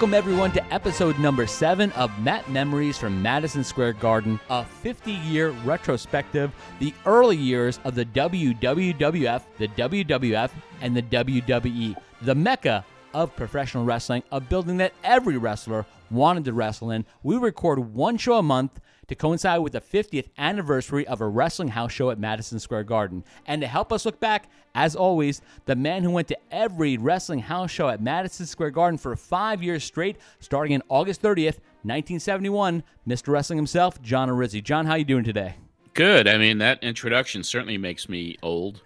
[0.00, 5.12] welcome everyone to episode number seven of Matt Memories from Madison Square Garden, a 50
[5.12, 10.50] year retrospective, the early years of the WWWF, the WWF,
[10.80, 12.82] and the WWE, the mecca
[13.14, 17.04] of professional wrestling, a building that every wrestler wanted to wrestle in.
[17.22, 21.68] We record one show a month to coincide with the 50th anniversary of a wrestling
[21.68, 23.24] house show at Madison Square Garden.
[23.46, 27.40] And to help us look back, as always, the man who went to every wrestling
[27.40, 32.84] house show at Madison Square Garden for five years straight, starting in August 30th, 1971,
[33.06, 33.28] Mr.
[33.28, 34.62] Wrestling himself, John Arezzi.
[34.62, 35.56] John, how you doing today?
[35.94, 36.28] Good.
[36.28, 38.80] I mean, that introduction certainly makes me old.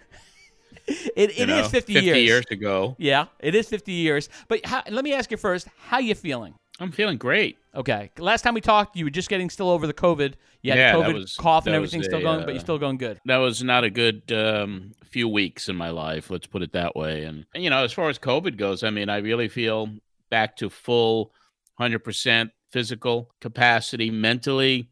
[1.16, 2.18] It, it know, is 50, 50 years.
[2.18, 2.96] years ago.
[2.98, 4.28] Yeah, it is 50 years.
[4.48, 6.54] But how, let me ask you first, how you feeling?
[6.80, 7.56] I'm feeling great.
[7.74, 8.10] Okay.
[8.18, 10.34] Last time we talked, you were just getting still over the COVID.
[10.62, 12.60] You had Yeah, the COVID was- cough and everything still a, going, but uh, you're
[12.60, 13.20] still going good.
[13.26, 16.30] That was not a good um, few weeks in my life.
[16.30, 17.24] Let's put it that way.
[17.24, 19.88] And you know, as far as COVID goes, I mean, I really feel
[20.30, 21.32] back to full,
[21.78, 24.88] hundred percent physical capacity, mentally.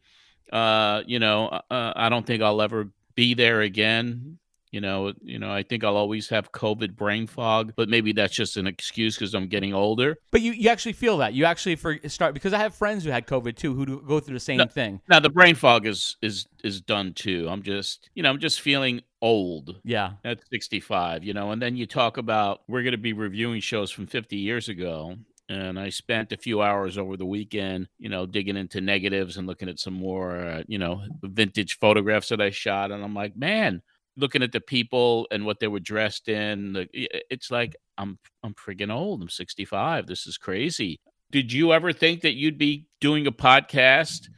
[0.52, 4.38] Uh, you know, uh, I don't think I'll ever be there again.
[4.72, 8.34] You know, you know, I think I'll always have COVID brain fog, but maybe that's
[8.34, 10.16] just an excuse because I'm getting older.
[10.30, 11.34] But you, you actually feel that.
[11.34, 14.32] You actually for start because I have friends who had COVID too who go through
[14.34, 14.64] the same No.
[14.66, 15.00] thing.
[15.08, 17.48] Now the brain fog is is is done too.
[17.50, 19.76] I'm just, you know, I'm just feeling old.
[19.84, 20.12] Yeah.
[20.24, 23.90] at 65, you know, and then you talk about we're going to be reviewing shows
[23.90, 25.16] from 50 years ago.
[25.48, 29.46] And I spent a few hours over the weekend, you know, digging into negatives and
[29.46, 32.90] looking at some more, uh, you know, vintage photographs that I shot.
[32.90, 33.82] And I'm like, man,
[34.16, 38.92] looking at the people and what they were dressed in, it's like I'm I'm friggin'
[38.92, 39.22] old.
[39.22, 40.06] I'm 65.
[40.06, 41.00] This is crazy.
[41.30, 44.28] Did you ever think that you'd be doing a podcast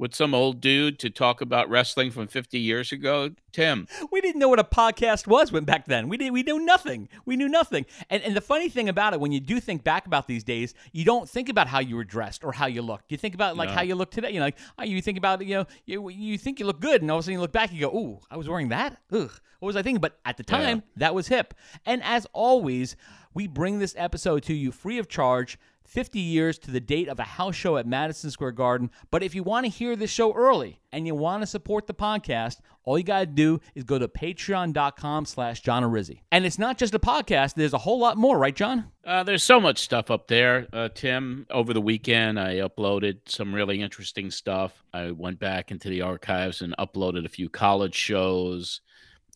[0.00, 3.86] with some old dude to talk about wrestling from 50 years ago, Tim?
[4.10, 6.08] We didn't know what a podcast was when back then.
[6.08, 7.08] We did we knew nothing.
[7.26, 7.84] We knew nothing.
[8.08, 10.72] And and the funny thing about it, when you do think back about these days,
[10.92, 13.12] you don't think about how you were dressed or how you looked.
[13.12, 13.74] You think about like No.
[13.74, 14.30] how you look today.
[14.30, 17.02] You know, like oh, you think about you know you you think you look good,
[17.02, 18.96] and all of a sudden you look back, you go, "Ooh, I was wearing that.
[19.12, 20.56] Ugh, what was I thinking?" But at the Yeah.
[20.58, 21.52] time, that was hip.
[21.84, 22.96] And as always,
[23.34, 25.58] we bring this episode to you free of charge.
[25.90, 28.92] 50 years to the date of a house show at Madison Square Garden.
[29.10, 31.94] But if you want to hear this show early and you want to support the
[31.94, 36.20] podcast, all you got to do is go to patreon.com slash John Arezzi.
[36.30, 37.54] And it's not just a podcast.
[37.54, 38.92] There's a whole lot more, right, John?
[39.04, 41.44] Uh, there's so much stuff up there, uh, Tim.
[41.50, 44.84] Over the weekend, I uploaded some really interesting stuff.
[44.94, 48.80] I went back into the archives and uploaded a few college shows.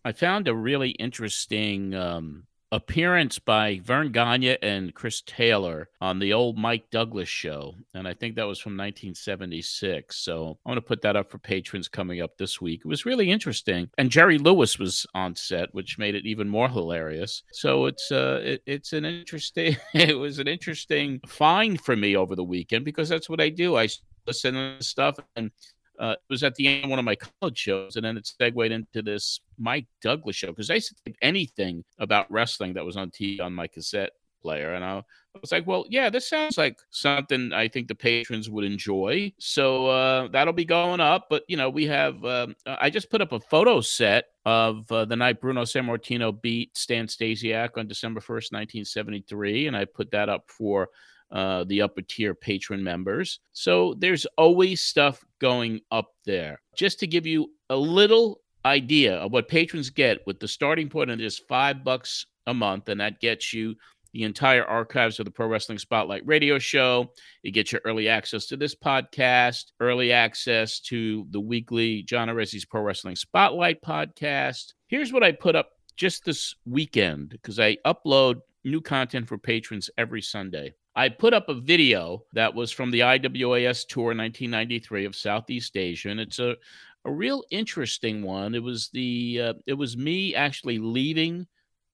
[0.05, 6.33] I found a really interesting um, appearance by Verne Gagne and Chris Taylor on the
[6.33, 7.75] old Mike Douglas show.
[7.95, 10.17] And I think that was from 1976.
[10.17, 12.83] So I'm going to put that up for patrons coming up this week.
[12.85, 13.89] It was really interesting.
[13.99, 17.43] And Jerry Lewis was on set, which made it even more hilarious.
[17.53, 22.35] So it's uh it, it's an interesting it was an interesting find for me over
[22.35, 23.77] the weekend because that's what I do.
[23.77, 23.89] I
[24.27, 25.51] listen to stuff and
[25.99, 28.27] uh, it was at the end of one of my college shows, and then it
[28.27, 32.97] segued into this Mike Douglas show because I used to anything about wrestling that was
[32.97, 34.13] on TV on my cassette
[34.43, 37.95] player, and I, I was like, "Well, yeah, this sounds like something I think the
[37.95, 41.27] patrons would enjoy." So uh, that'll be going up.
[41.31, 45.07] But you know, we have um, I just put up a photo set of uh,
[45.07, 49.87] the night Bruno Sammartino beat Stan Stasiak on December first, nineteen seventy three, and I
[49.87, 50.91] put that up for
[51.35, 53.41] uh, the upper tier patron members.
[53.53, 56.61] So there's always stuff going up there.
[56.77, 61.11] Just to give you a little idea of what patrons get with the starting point
[61.11, 63.75] of just five bucks a month, and that gets you
[64.13, 67.13] the entire archives of the Pro Wrestling Spotlight radio show.
[67.43, 72.65] You get your early access to this podcast, early access to the weekly John Arezzi's
[72.65, 74.75] Pro Wrestling Spotlight podcast.
[74.87, 79.91] Here's what I put up just this weekend because I upload new content for patrons
[79.99, 80.75] every Sunday.
[80.97, 86.11] I put up a video that was from the IWAS tour 1993 of Southeast Asia,
[86.11, 86.57] and it's a
[87.05, 88.55] a real interesting one.
[88.55, 91.47] It was the uh, it was me actually leaving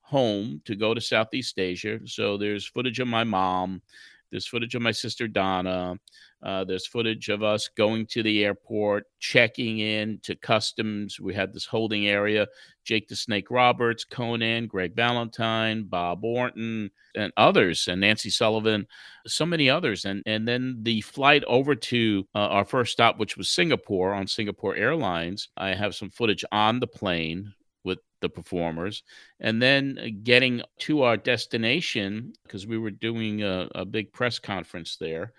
[0.03, 2.01] home to go to Southeast Asia.
[2.05, 3.83] So there's footage of my mom,
[4.31, 5.97] there's footage of my sister Donna,
[6.43, 11.21] uh, there's footage of us going to the airport, checking in to customs.
[11.21, 12.47] We had this holding area.
[12.85, 18.87] Jake the Snake Roberts, Conan, Greg Valentine, Bob Orton, and others, and Nancy Sullivan,
[19.27, 20.07] so many others.
[20.07, 24.27] And and then the flight over to uh, our first stop, which was Singapore on
[24.27, 25.49] Singapore Airlines.
[25.57, 27.53] I have some footage on the plane
[27.85, 29.03] with the performers,
[29.41, 34.39] and then uh, getting to our destination because we were doing a, a big press
[34.39, 35.33] conference there.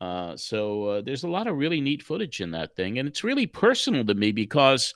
[0.00, 3.24] Uh, so uh, there's a lot of really neat footage in that thing, and it's
[3.24, 4.94] really personal to me because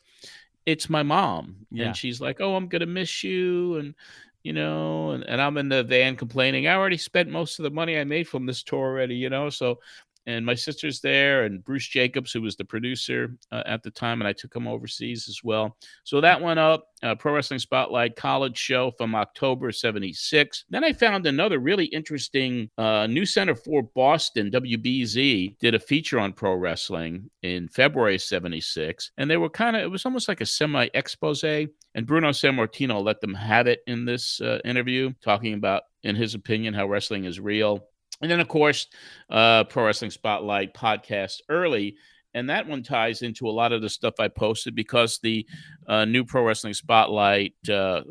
[0.67, 1.87] it's my mom, Yeah.
[1.87, 3.95] and she's like, "Oh, I'm gonna miss you," and
[4.43, 6.67] you know, and, and I'm in the van complaining.
[6.67, 9.51] I already spent most of the money I made from this tour already, you know.
[9.51, 9.81] So
[10.29, 14.21] and my sister's there, and Bruce Jacobs, who was the producer uh, at the time,
[14.21, 15.79] and I took him overseas as well.
[16.05, 16.89] So that went up.
[17.03, 20.65] Uh, Pro Wrestling Spotlight college show from October 76.
[20.69, 26.19] Then I found another really interesting uh, New Center for Boston, WBZ, did a feature
[26.19, 29.13] on pro wrestling in February 76.
[29.17, 31.43] And they were kind of, it was almost like a semi expose.
[31.43, 36.35] And Bruno Sammartino let them have it in this uh, interview, talking about, in his
[36.35, 37.87] opinion, how wrestling is real
[38.21, 38.87] and then, of course,
[39.31, 41.97] uh, Pro Wrestling Spotlight podcast early.
[42.35, 45.47] And that one ties into a lot of the stuff I posted because the
[45.89, 48.03] uh, new Pro Wrestling Spotlight uh,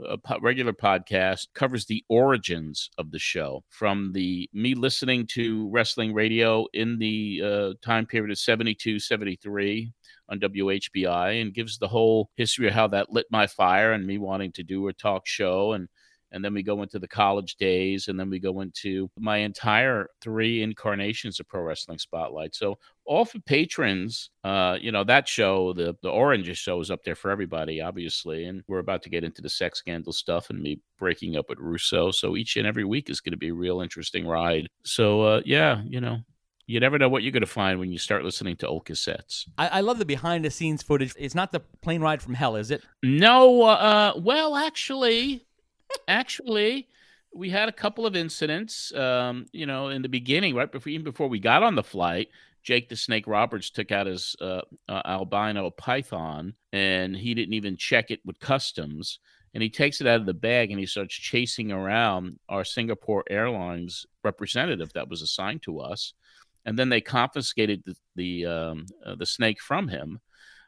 [0.42, 6.66] regular podcast covers the origins of the show from the me listening to wrestling radio
[6.74, 9.94] in the uh, time period of 72, 73
[10.30, 14.18] on WHBI and gives the whole history of how that lit my fire and me
[14.18, 15.88] wanting to do a talk show and
[16.32, 20.08] and then we go into the college days and then we go into my entire
[20.22, 25.74] three incarnations of pro wrestling spotlight so all for patrons uh you know that show
[25.74, 29.24] the the orange show is up there for everybody obviously and we're about to get
[29.24, 32.84] into the sex scandal stuff and me breaking up with russo so each and every
[32.84, 36.20] week is going to be a real interesting ride so uh yeah you know
[36.68, 39.48] you never know what you're going to find when you start listening to old cassettes.
[39.58, 41.14] I, I, love the behind the scenes footage.
[41.18, 42.84] It's not the plane ride from hell, is it?
[43.02, 43.64] No.
[43.64, 45.47] Uh, well, actually,
[46.08, 46.88] actually,
[47.34, 48.94] we had a couple of incidents.
[48.94, 52.30] Um, you know, in the beginning, right before even before we got on the flight,
[52.64, 57.78] Jake the Snake Roberts took out his uh, uh, albino python, and he didn't even
[57.78, 59.20] check it with customs.
[59.54, 63.24] And he takes it out of the bag and he starts chasing around our Singapore
[63.30, 66.14] Airlines representative that was assigned to us.
[66.66, 70.20] And then they confiscated the the, um, uh, the snake from him.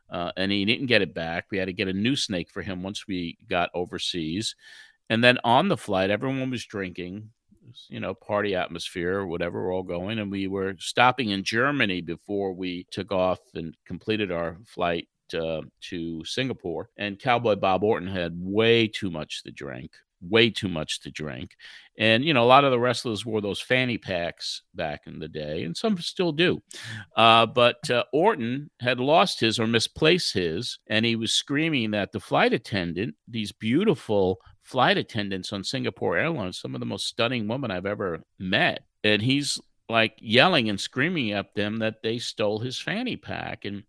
[0.10, 1.46] Uh, and he didn't get it back.
[1.52, 4.56] We had to get a new snake for him once we got overseas.
[5.10, 7.32] And then on the flight, everyone was drinking,
[7.88, 9.64] you know, party atmosphere or whatever.
[9.64, 10.20] We're all going.
[10.20, 15.62] And we were stopping in Germany before we took off and completed our flight uh,
[15.82, 16.90] to Singapore.
[16.98, 19.92] And Cowboy Bob Orton had way too much to drink,
[20.22, 21.52] way too much to drink.
[21.98, 25.28] And, you know, a lot of the wrestlers wore those fanny packs back in the
[25.28, 26.62] day, and some still do.
[27.16, 32.12] Uh, but uh, Orton had lost his or misplaced his, and he was screaming that
[32.12, 37.48] the flight attendant, these beautiful flight attendants on Singapore Airlines, some of the most stunning
[37.48, 38.84] women I've ever met.
[39.04, 43.66] And he's like yelling and screaming at them that they stole his fanny pack.
[43.66, 43.82] And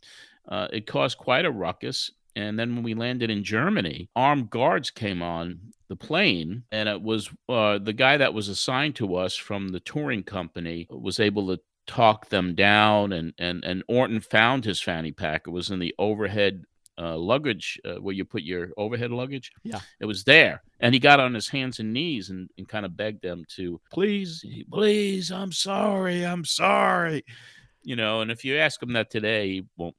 [0.48, 2.10] uh, it caused quite a ruckus.
[2.34, 7.02] And then when we landed in Germany, armed guards came on the plane, and it
[7.02, 11.48] was uh, the guy that was assigned to us from the touring company was able
[11.48, 13.12] to talk them down.
[13.12, 15.42] And and and Orton found his fanny pack.
[15.46, 16.64] It was in the overhead
[17.00, 19.52] uh, luggage uh, where you put your overhead luggage.
[19.62, 22.84] Yeah, it was there, and he got on his hands and knees and, and kind
[22.84, 27.24] of begged them to please, please, I'm sorry, I'm sorry,
[27.82, 28.20] you know.
[28.20, 29.96] And if you ask him that today, he won't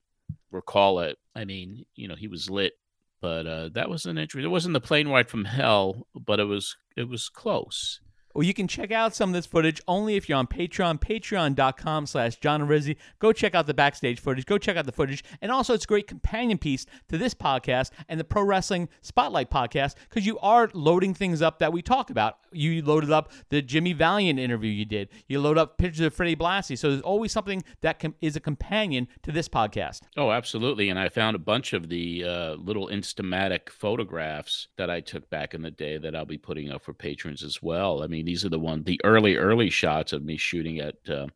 [0.51, 1.18] recall it.
[1.36, 2.74] I mean, you know, he was lit,
[3.21, 4.45] but uh, that was an interesting.
[4.45, 8.00] It wasn't the plane ride from hell, but it was it was close.
[8.33, 12.05] Well, you can check out some of this footage only if you're on Patreon, patreon.com
[12.05, 12.95] slash John Arezzi.
[13.19, 14.45] Go check out the backstage footage.
[14.45, 15.23] Go check out the footage.
[15.41, 19.50] And also, it's a great companion piece to this podcast and the Pro Wrestling Spotlight
[19.50, 22.38] podcast because you are loading things up that we talk about.
[22.53, 25.09] You loaded up the Jimmy Valiant interview you did.
[25.27, 26.77] You load up pictures of Freddie Blassie.
[26.77, 30.01] So there's always something that com- is a companion to this podcast.
[30.17, 30.89] Oh, absolutely.
[30.89, 35.53] And I found a bunch of the uh, little Instamatic photographs that I took back
[35.53, 38.03] in the day that I'll be putting up for patrons as well.
[38.03, 41.27] I mean, these are the one the early early shots of me shooting at uh,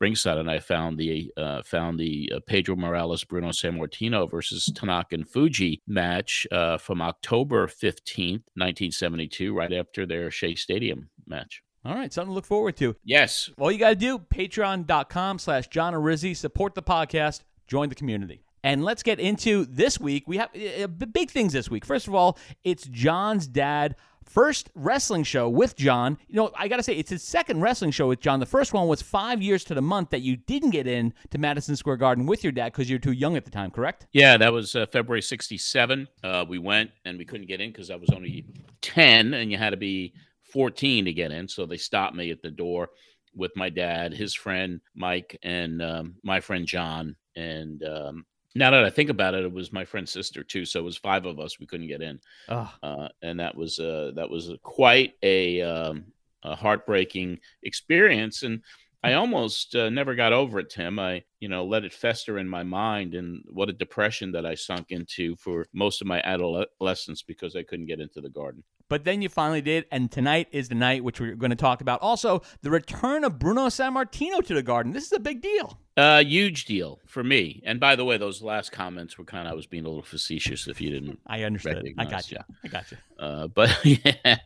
[0.00, 5.14] ringside, and I found the uh, found the uh, Pedro Morales Bruno Sammartino versus Tanaka
[5.14, 11.10] and Fuji match uh, from October fifteenth, nineteen seventy two, right after their Shea Stadium
[11.26, 11.62] match.
[11.84, 12.96] All right, something to look forward to.
[13.04, 13.50] Yes.
[13.56, 18.42] All you got to do, patreon.com slash John Arezzi, support the podcast, join the community.
[18.64, 20.24] And let's get into this week.
[20.26, 21.86] We have uh, big things this week.
[21.86, 23.94] First of all, it's John's dad
[24.28, 26.18] first wrestling show with John.
[26.28, 28.40] You know, I got to say, it's his second wrestling show with John.
[28.40, 31.38] The first one was five years to the month that you didn't get in to
[31.38, 34.06] Madison Square Garden with your dad because you were too young at the time, correct?
[34.12, 36.08] Yeah, that was uh, February 67.
[36.22, 38.46] Uh, we went and we couldn't get in because I was only
[38.82, 40.14] 10 and you had to be
[40.52, 41.48] 14 to get in.
[41.48, 42.90] So they stopped me at the door
[43.34, 47.16] with my dad, his friend Mike, and um, my friend John.
[47.36, 50.64] And um, now that I think about it, it was my friend's sister too.
[50.64, 51.60] So it was five of us.
[51.60, 52.72] We couldn't get in, oh.
[52.82, 56.04] uh, and that was uh, that was quite a, um,
[56.42, 58.42] a heartbreaking experience.
[58.42, 58.62] And
[59.02, 60.98] I almost uh, never got over it, Tim.
[60.98, 64.54] I, you know, let it fester in my mind, and what a depression that I
[64.54, 68.64] sunk into for most of my adolescence because I couldn't get into the garden.
[68.88, 71.82] But then you finally did, and tonight is the night which we're going to talk
[71.82, 72.00] about.
[72.00, 74.92] Also, the return of Bruno Sammartino to the Garden.
[74.92, 75.78] This is a big deal.
[75.98, 77.62] A uh, huge deal for me.
[77.66, 80.02] And by the way, those last comments were kind of I was being a little
[80.02, 80.68] facetious.
[80.68, 81.86] If you didn't, I understood.
[81.98, 82.38] I got you.
[82.64, 82.96] I got you.
[83.18, 84.36] Uh, but yeah,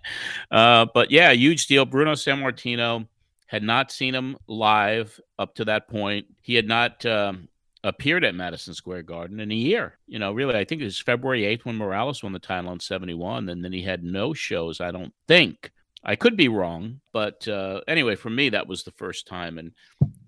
[0.51, 1.85] uh, but yeah, huge deal.
[1.85, 3.07] Bruno Sammartino
[3.53, 6.25] had not seen him live up to that point.
[6.41, 7.49] He had not um,
[7.85, 9.99] appeared at Madison Square Garden in a year.
[10.07, 12.81] You know, really, I think it was February 8th when Morales won the title in
[12.81, 13.51] 71.
[13.51, 15.71] And then he had no shows, I don't think.
[16.03, 19.73] I could be wrong, but uh, anyway, for me, that was the first time and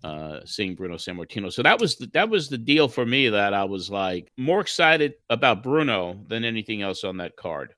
[0.04, 1.50] uh, seeing Bruno Sammartino.
[1.50, 4.60] So that was the, that was the deal for me that I was like more
[4.60, 7.74] excited about Bruno than anything else on that card.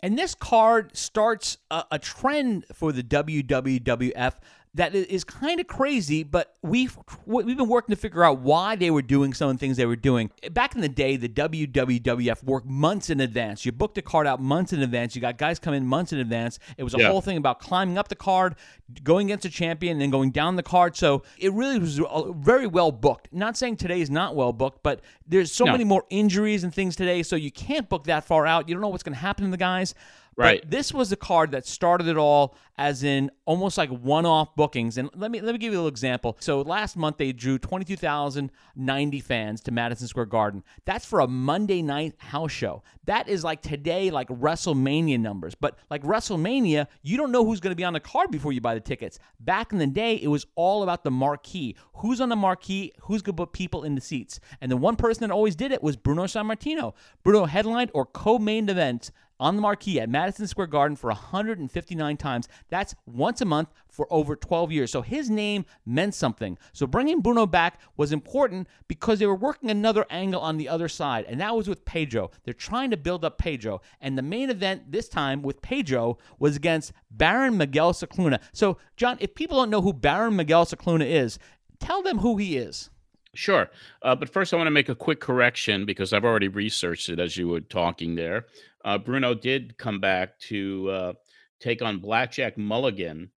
[0.00, 4.34] And this card starts a, a trend for the WWF
[4.74, 8.90] that is kind of crazy, but we've we've been working to figure out why they
[8.90, 10.30] were doing some of the things they were doing.
[10.52, 13.66] Back in the day, the WWF worked months in advance.
[13.66, 15.14] You booked a card out months in advance.
[15.14, 16.58] You got guys come in months in advance.
[16.78, 17.10] It was a yeah.
[17.10, 18.54] whole thing about climbing up the card,
[19.02, 20.96] going against a champion, and then going down the card.
[20.96, 22.00] So it really was
[22.36, 23.28] very well booked.
[23.30, 25.72] Not saying today is not well booked, but there's so no.
[25.72, 28.70] many more injuries and things today, so you can't book that far out.
[28.70, 29.94] You don't know what's going to happen to the guys.
[30.36, 30.62] Right.
[30.62, 34.96] But this was the card that started it all as in almost like one-off bookings.
[34.96, 36.36] And let me let me give you a little example.
[36.40, 40.64] So last month they drew 22,090 fans to Madison Square Garden.
[40.84, 42.82] That's for a Monday night house show.
[43.04, 45.54] That is like today like WrestleMania numbers.
[45.54, 48.60] But like WrestleMania, you don't know who's going to be on the card before you
[48.60, 49.18] buy the tickets.
[49.38, 51.76] Back in the day, it was all about the marquee.
[51.96, 52.92] Who's on the marquee?
[53.02, 54.40] Who's going to put people in the seats?
[54.60, 56.94] And the one person that always did it was Bruno Sammartino.
[57.22, 59.10] Bruno headlined or co-main event
[59.42, 62.48] on the marquee at Madison Square Garden for 159 times.
[62.70, 64.92] That's once a month for over 12 years.
[64.92, 66.56] So his name meant something.
[66.72, 70.88] So bringing Bruno back was important because they were working another angle on the other
[70.88, 72.30] side, and that was with Pedro.
[72.44, 73.80] They're trying to build up Pedro.
[74.00, 78.40] And the main event this time with Pedro was against Baron Miguel Scicluna.
[78.52, 81.40] So, John, if people don't know who Baron Miguel Scicluna is,
[81.80, 82.90] tell them who he is.
[83.34, 83.70] Sure.
[84.02, 87.18] Uh, but first, I want to make a quick correction because I've already researched it
[87.18, 88.46] as you were talking there.
[88.84, 91.12] Uh, Bruno did come back to uh,
[91.60, 93.30] take on Blackjack Mulligan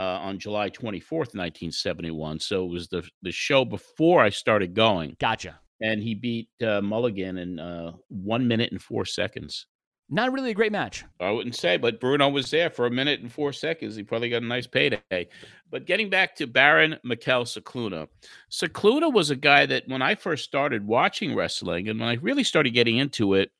[0.00, 2.40] uh, on July 24th, 1971.
[2.40, 5.16] So it was the, the show before I started going.
[5.20, 5.60] Gotcha.
[5.80, 9.66] And he beat uh, Mulligan in uh, one minute and four seconds.
[10.12, 11.04] Not really a great match.
[11.20, 13.94] I wouldn't say, but Bruno was there for a minute and four seconds.
[13.94, 15.28] He probably got a nice payday.
[15.70, 18.08] But getting back to Baron Mikel Scicluna,
[18.50, 22.42] Scicluna was a guy that when I first started watching wrestling and when I really
[22.42, 23.52] started getting into it,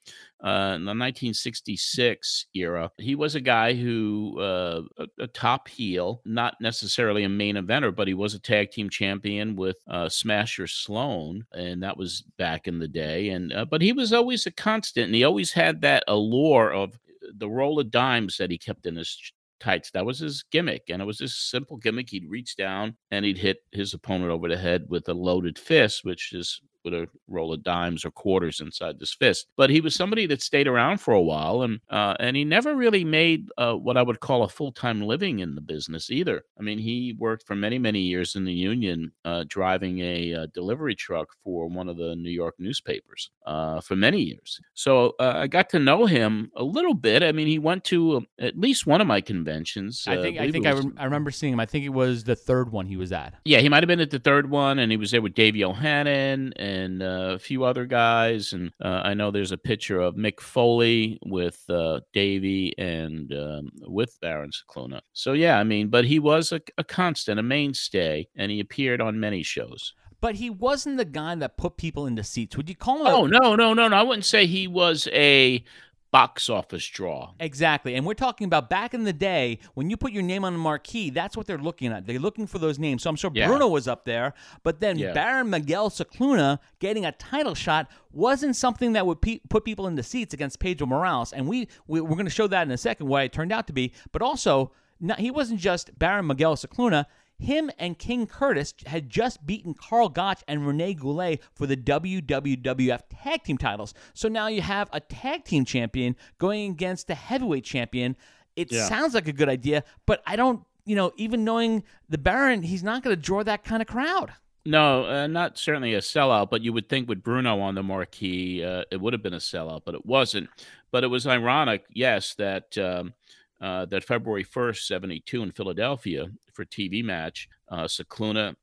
[0.43, 2.91] uh, in the 1966 era.
[2.99, 7.95] He was a guy who, uh, a, a, top heel, not necessarily a main eventer,
[7.95, 12.67] but he was a tag team champion with uh, Smasher Sloan, and that was back
[12.69, 13.31] in the day.
[13.31, 16.99] And uh, but he was always a constant, and he always had that allure of
[17.37, 19.91] the roll of dimes that he kept in his tights.
[19.91, 20.85] That was his gimmick.
[20.89, 22.11] And it was this simple gimmick.
[22.11, 26.05] He'd reach down and he'd hit his opponent over the head with a loaded fist,
[26.05, 29.47] which is with a roll of dimes or quarters inside this fist.
[29.57, 32.75] But he was somebody that stayed around for a while, and uh, and he never
[32.75, 36.43] really made uh, what I would call a full time living in the business either.
[36.59, 40.43] I mean, he worked for many many years in the union, uh, driving a, a,
[40.43, 44.61] uh, delivery truck for one of the New York newspapers uh, for many years.
[44.75, 47.23] So uh, I got to know him a little bit.
[47.23, 50.05] I mean, he went to um, at least one of my conventions.
[50.07, 51.61] I think I, I think I, I remember seeing him.
[51.61, 53.35] I think it was the third one he was at.
[53.45, 55.65] Yeah, he might have been at the third one, and he was there with Davey
[55.65, 56.53] O'Hannon.
[56.57, 58.53] And and uh, a few other guys.
[58.53, 63.71] And uh, I know there's a picture of Mick Foley with uh, Davey and um,
[63.83, 65.01] with Baron Scicluna.
[65.13, 69.01] So yeah, I mean, but he was a, a constant, a mainstay, and he appeared
[69.01, 72.55] on many shows but he wasn't the guy that put people into seats.
[72.55, 73.07] Would you call him?
[73.07, 73.97] Oh no, no, no, no!
[73.97, 75.65] I wouldn't say he was a
[76.11, 77.33] box office draw.
[77.39, 77.95] Exactly.
[77.95, 80.59] And we're talking about back in the day when you put your name on a
[80.59, 82.07] marquee, that's what they're looking at.
[82.07, 83.03] They're looking for those names.
[83.03, 83.47] So I'm sure yeah.
[83.47, 85.13] Bruno was up there, but then yeah.
[85.13, 89.95] Baron Miguel Scicluna getting a title shot wasn't something that would pe- put people in
[89.95, 91.33] the seats against Pedro Morales.
[91.33, 93.67] And we, we we're going to show that in a second what it turned out
[93.69, 97.07] to be, but also not, he wasn't just Baron Miguel Scicluna.
[97.41, 103.01] Him and King Curtis had just beaten Karl Gotch and Rene Goulet for the WWF
[103.09, 103.95] tag team titles.
[104.13, 108.15] So now you have a tag team champion going against the heavyweight champion.
[108.57, 108.87] It yeah.
[108.87, 112.83] sounds like a good idea, but I don't, you know, even knowing the Baron, he's
[112.83, 114.33] not going to draw that kind of crowd.
[114.67, 118.63] No, uh, not certainly a sellout, but you would think with Bruno on the marquee,
[118.63, 120.51] uh, it would have been a sellout, but it wasn't.
[120.91, 123.15] But it was ironic, yes, that um,
[123.61, 127.87] uh, that February 1st, 72 in Philadelphia for TV match, uh,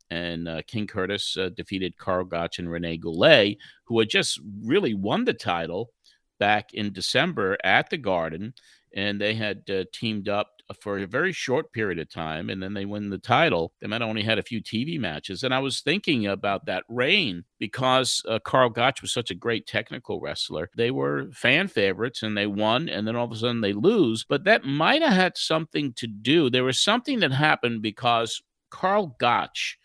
[0.10, 4.94] and uh, King Curtis uh, defeated Karl Gotch and Rene Goulet, who had just really
[4.94, 5.92] won the title
[6.40, 8.54] back in December at the Garden.
[8.96, 12.74] And they had uh, teamed up for a very short period of time, and then
[12.74, 13.74] they win the title.
[13.82, 15.44] They might only had a few TV matches.
[15.44, 19.68] And I was thinking about that reign because uh, Karl Gotch was such a great
[19.68, 20.70] technical wrestler.
[20.76, 24.26] They were fan favorites and they won, and then all of a sudden they lose.
[24.28, 26.50] But that might have had something to do.
[26.50, 29.78] There was something that happened because Karl Gotch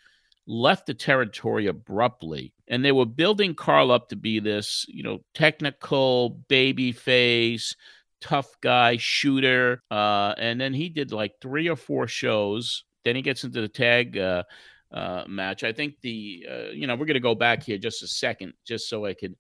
[0.46, 5.20] left the territory abruptly and they were building Karl up to be this, you know,
[5.34, 7.76] technical baby face,
[8.22, 9.82] tough guy, shooter.
[9.90, 12.84] Uh, and then he did like three or four shows.
[13.04, 14.44] Then he gets into the tag uh,
[14.92, 15.64] uh, match.
[15.64, 18.54] I think the, uh, you know, we're going to go back here just a second,
[18.64, 19.34] just so I could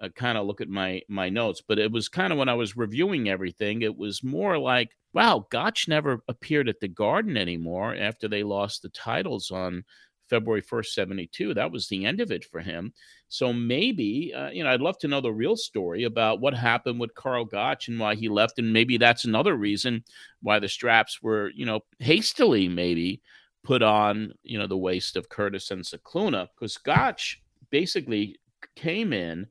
[0.00, 1.62] uh, kind of look at my my notes.
[1.66, 5.46] But it was kind of when I was reviewing everything, it was more like, wow,
[5.50, 9.84] Gotch never appeared at the Garden anymore after they lost the titles on
[10.28, 11.54] February 1st, 72.
[11.54, 12.92] That was the end of it for him.
[13.28, 17.00] So maybe, uh, you know, I'd love to know the real story about what happened
[17.00, 18.58] with Karl Gotch and why he left.
[18.58, 20.04] And maybe that's another reason
[20.42, 23.20] why the straps were, you know, hastily maybe
[23.64, 28.38] put on, you know, the waist of Curtis and Scicluna because Gotch basically
[28.76, 29.46] came in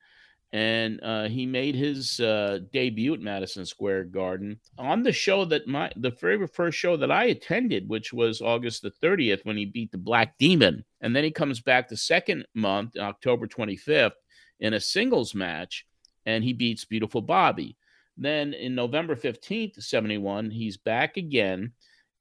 [0.54, 5.68] and uh, he made his uh, debut at Madison Square Garden on the show that
[5.68, 9.66] my the very first show that I attended, which was August the 30th when he
[9.66, 14.14] beat the Black Demon, and then he comes back the second month, October 25th,
[14.60, 15.86] in a singles match,
[16.26, 17.78] and he beats Beautiful Bobby.
[18.18, 21.74] Then in November 15th, 71, he's back again,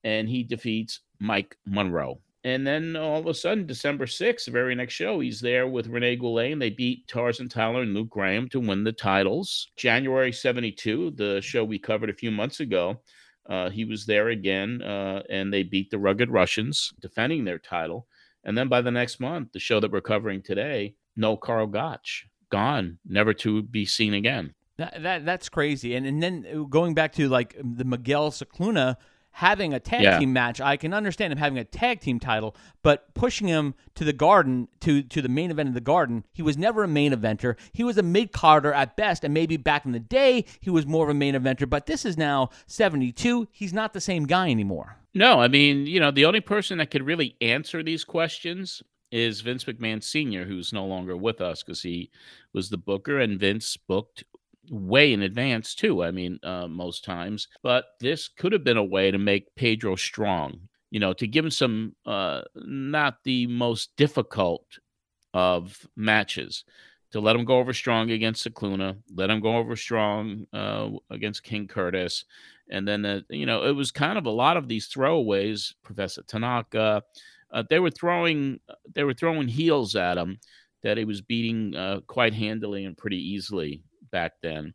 [0.05, 2.21] and he defeats Mike Monroe.
[2.47, 5.89] And then all of a sudden, December 6th, the very next show, he's there with
[5.89, 9.73] Rene Goulet, and they beat Tarzan Tyler and Luke Graham to win the titles.
[9.77, 13.01] January 72, the show we covered a few months ago,
[13.51, 18.07] uh, he was there again, uh, and they beat the Rugged Russians, defending their title.
[18.45, 22.29] And then by the next month, the show that we're covering today, no Karl Gotch,
[22.49, 24.55] gone, never to be seen again.
[24.77, 25.97] That, that that's crazy.
[25.97, 28.99] And and then going back to like the Miguel Scicluna
[29.37, 30.19] having a tag yeah.
[30.19, 34.03] team match, I can understand him having a tag team title, but pushing him to
[34.03, 37.13] the garden to to the main event of the garden, he was never a main
[37.13, 37.57] eventer.
[37.73, 40.87] He was a mid carder at best, and maybe back in the day he was
[40.87, 41.69] more of a main eventer.
[41.69, 43.47] But this is now seventy two.
[43.53, 44.97] He's not the same guy anymore.
[45.13, 49.43] No, I mean, you know, the only person that could really answer these questions is
[49.43, 52.11] Vince McMahon Sr., who's no longer with us because he
[52.55, 54.25] was the booker, and Vince booked
[54.71, 56.03] way in advance too.
[56.03, 59.97] I mean, uh, most times, but this could have been a way to make Pedro
[59.97, 60.61] strong.
[60.91, 64.79] You know, to give him some uh, not the most difficult
[65.35, 66.65] of matches.
[67.13, 71.45] To let him go over strong against Scicluna, let him go over strong uh, against
[71.45, 72.25] King Curtis,
[72.69, 75.73] and then uh, you know it was kind of a lot of these throwaways.
[75.83, 77.03] Professor Tanaka,
[77.53, 78.61] uh, they were throwing
[78.93, 80.39] they were throwing heels at him
[80.83, 83.83] that he was beating uh, quite handily and pretty easily
[84.17, 84.73] back then.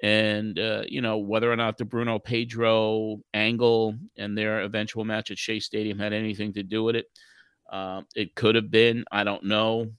[0.00, 5.30] And, uh, you know, whether or not the Bruno Pedro angle and their eventual match
[5.30, 7.06] at Shea Stadium had anything to do with it,
[7.72, 9.04] uh, it could have been.
[9.10, 9.90] I don't know.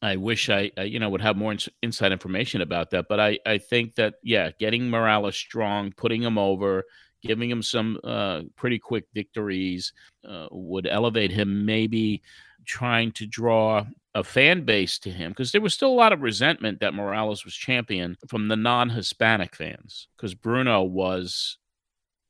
[0.00, 3.06] I wish I, uh, you know, would have more ins- inside information about that.
[3.08, 6.84] But I, I think that, yeah, getting Morales strong, putting him over,
[7.20, 9.92] giving him some uh, pretty quick victories
[10.26, 12.22] uh, would elevate him maybe
[12.64, 13.84] trying to draw
[14.14, 17.44] a fan base to him because there was still a lot of resentment that Morales
[17.44, 21.58] was champion from the non Hispanic fans because Bruno was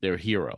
[0.01, 0.57] their hero.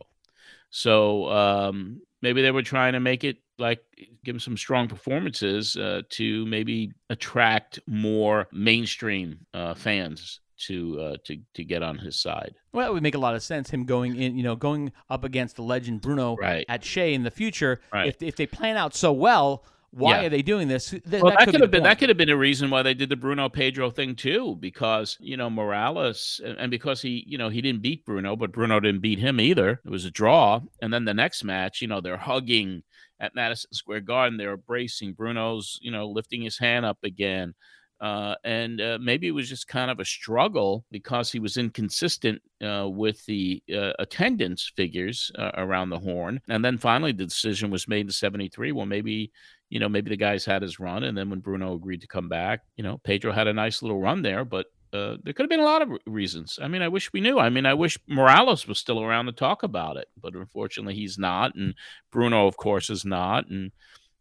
[0.70, 3.80] So um, maybe they were trying to make it like
[4.24, 11.16] give him some strong performances uh, to maybe attract more mainstream uh, fans to uh,
[11.24, 12.54] to to get on his side.
[12.72, 15.24] Well, it would make a lot of sense him going in, you know, going up
[15.24, 16.64] against the legend Bruno right.
[16.68, 17.80] at Shea in the future.
[17.92, 18.08] Right.
[18.08, 20.26] If if they plan out so well, why yeah.
[20.26, 20.90] are they doing this?
[20.90, 21.84] Th- well, that, that could have been point.
[21.84, 25.16] that could have been a reason why they did the Bruno Pedro thing too, because
[25.20, 29.02] you know Morales and because he you know he didn't beat Bruno, but Bruno didn't
[29.02, 29.80] beat him either.
[29.84, 32.82] It was a draw, and then the next match, you know, they're hugging
[33.20, 35.12] at Madison Square Garden, they're embracing.
[35.12, 37.54] Bruno's you know lifting his hand up again.
[38.00, 42.42] Uh, and uh, maybe it was just kind of a struggle because he was inconsistent
[42.62, 46.40] uh, with the uh, attendance figures uh, around the horn.
[46.48, 48.72] And then finally, the decision was made in 73.
[48.72, 49.32] Well, maybe
[49.74, 52.28] you know, maybe the guys had his run, and then when Bruno agreed to come
[52.28, 55.50] back, you know, Pedro had a nice little run there, but uh, there could have
[55.50, 56.60] been a lot of reasons.
[56.62, 57.40] I mean, I wish we knew.
[57.40, 61.18] I mean, I wish Morales was still around to talk about it, but unfortunately, he's
[61.18, 61.74] not, and
[62.12, 63.72] Bruno, of course, is not, and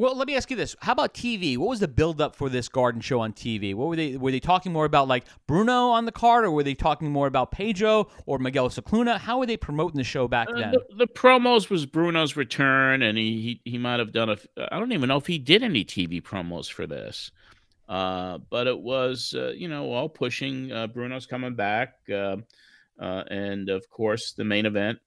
[0.00, 1.58] Well, let me ask you this: How about TV?
[1.58, 3.74] What was the build-up for this garden show on TV?
[3.74, 6.62] What were they were they talking more about, like Bruno on the card, or were
[6.62, 9.18] they talking more about Pedro or Miguel Scicluna?
[9.18, 10.70] How were they promoting the show back uh, then?
[10.70, 14.38] the, the, promos was Bruno's return, and he he, he might have done a.
[14.72, 17.30] I don't even know if he did any TV promos for this,
[17.86, 22.36] uh, but it was uh, you know all pushing uh, Bruno's coming back, uh,
[22.98, 24.98] uh, and of course the main event,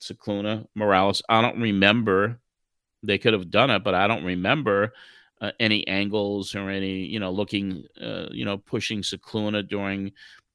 [0.00, 1.22] Scicluna Morales.
[1.28, 2.40] I don't remember
[3.02, 4.92] they could have done it, but I don't remember
[5.40, 10.12] uh, any angles or any, you know, looking, uh, you know, pushing Scicluna during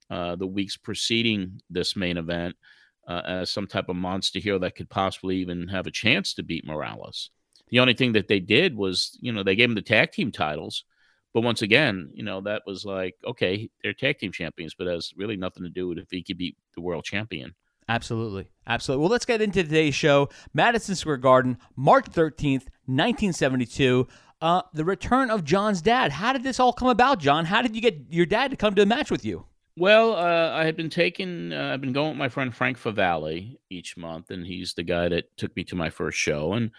[0.09, 2.55] uh, the weeks preceding this main event
[3.07, 6.43] uh, as some type of monster hero that could possibly even have a chance to
[6.43, 7.31] beat Morales.
[7.69, 10.31] The only thing that they did was, you know, they gave him the tag team
[10.31, 10.83] titles.
[11.33, 15.11] But once again, you know, that was like, okay, they're tag team champions, but has
[15.17, 17.55] really nothing to do with if he could beat the world champion.
[17.87, 18.49] Absolutely.
[18.67, 19.01] Absolutely.
[19.01, 20.29] Well, let's get into today's show.
[20.53, 24.07] Madison Square Garden, March 13th, 1972.
[24.41, 26.11] Uh, the return of John's dad.
[26.11, 27.45] How did this all come about, John?
[27.45, 29.45] How did you get your dad to come to a match with you?
[29.77, 33.57] Well, uh, I had been taking, uh, I've been going with my friend Frank Favalli
[33.69, 36.53] each month, and he's the guy that took me to my first show.
[36.53, 36.71] And,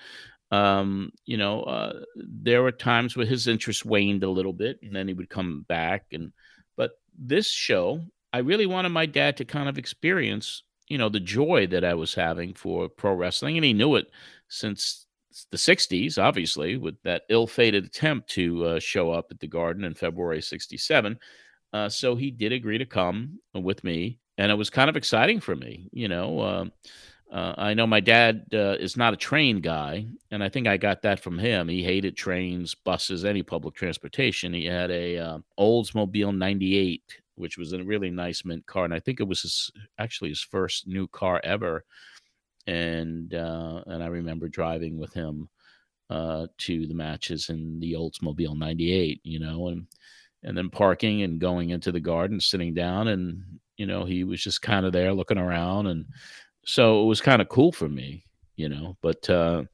[0.51, 4.97] um, you know, uh, there were times where his interest waned a little bit, and
[4.97, 6.07] then he would come back.
[6.13, 6.33] And,
[6.77, 8.01] but this show,
[8.33, 11.95] I really wanted my dad to kind of experience you know the joy that I
[11.95, 14.11] was having for pro wrestling, and he knew it
[14.49, 15.07] since
[15.51, 19.85] the 60s, obviously, with that ill fated attempt to uh, show up at the Garden
[19.85, 21.19] in February 67.
[21.73, 25.41] Uh, so he did agree to come with me, and it was kind of exciting
[25.41, 25.91] for me.
[25.93, 26.65] You know, uh,
[27.31, 30.77] uh I know my dad uh, is not a train guy, and I think I
[30.77, 31.69] got that from him.
[31.69, 34.55] He hated trains, buses, any public transportation.
[34.55, 37.03] He had a uh, Oldsmobile 98
[37.37, 40.43] which was a really nice mint car, and I think it was his actually his
[40.43, 41.85] first new car ever.
[42.67, 45.49] And uh, and I remember driving with him
[46.11, 49.87] uh, to the matches in the Oldsmobile '98, you know, and
[50.43, 53.43] and then parking and going into the garden, sitting down, and
[53.77, 56.07] you know he was just kind of there looking around, and
[56.65, 58.25] so it was kind of cool for me,
[58.57, 58.97] you know.
[59.03, 59.65] But uh,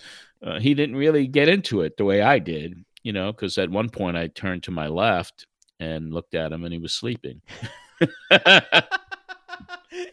[0.42, 3.70] uh, he didn't really get into it the way I did, you know, because at
[3.70, 5.46] one point I turned to my left
[5.82, 7.42] and looked at him and he was sleeping.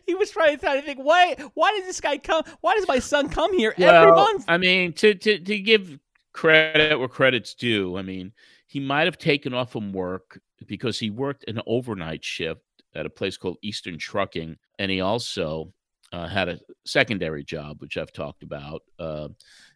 [0.06, 3.30] he was trying to think why why does this guy come why does my son
[3.30, 5.98] come here well, every month i mean to, to to give
[6.34, 8.32] credit where credit's due i mean
[8.68, 12.62] he might have taken off from work because he worked an overnight shift
[12.94, 15.72] at a place called eastern trucking and he also
[16.12, 19.30] uh, had a secondary job which i've talked about uh,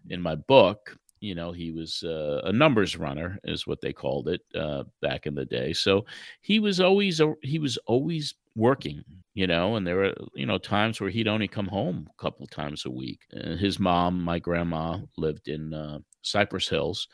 [0.10, 4.28] in my book you know he was uh, a numbers runner is what they called
[4.28, 5.72] it uh, back in the day.
[5.72, 6.06] So
[6.42, 10.60] he was always a, he was always working you know and there were you know
[10.60, 13.22] times where he'd only come home a couple times a week.
[13.32, 17.08] And his mom my grandma lived in uh, cypress hills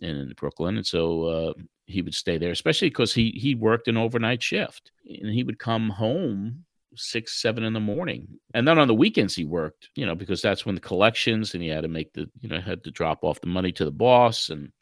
[0.00, 0.76] in brooklyn.
[0.76, 1.52] And so uh,
[1.86, 4.92] he would stay there especially because he he worked an overnight shift.
[5.04, 8.28] And he would come home six, seven in the morning.
[8.54, 11.62] And then on the weekends he worked, you know, because that's when the collections and
[11.62, 13.90] he had to make the, you know, had to drop off the money to the
[13.90, 14.50] boss.
[14.50, 14.72] And,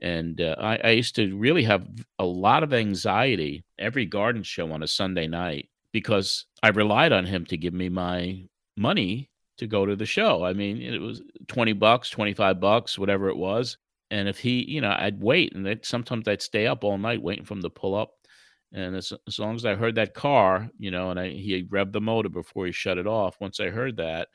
[0.00, 1.86] and uh, I, I used to really have
[2.18, 7.26] a lot of anxiety every garden show on a Sunday night because I relied on
[7.26, 8.44] him to give me my
[8.76, 10.44] money to go to the show.
[10.44, 13.76] I mean, it was 20 bucks, 25 bucks, whatever it was.
[14.10, 17.44] And if he, you know, I'd wait and sometimes I'd stay up all night waiting
[17.44, 18.12] for him to pull up.
[18.72, 21.92] And as, as long as I heard that car, you know, and I, he revved
[21.92, 23.40] the motor before he shut it off.
[23.40, 24.28] Once I heard that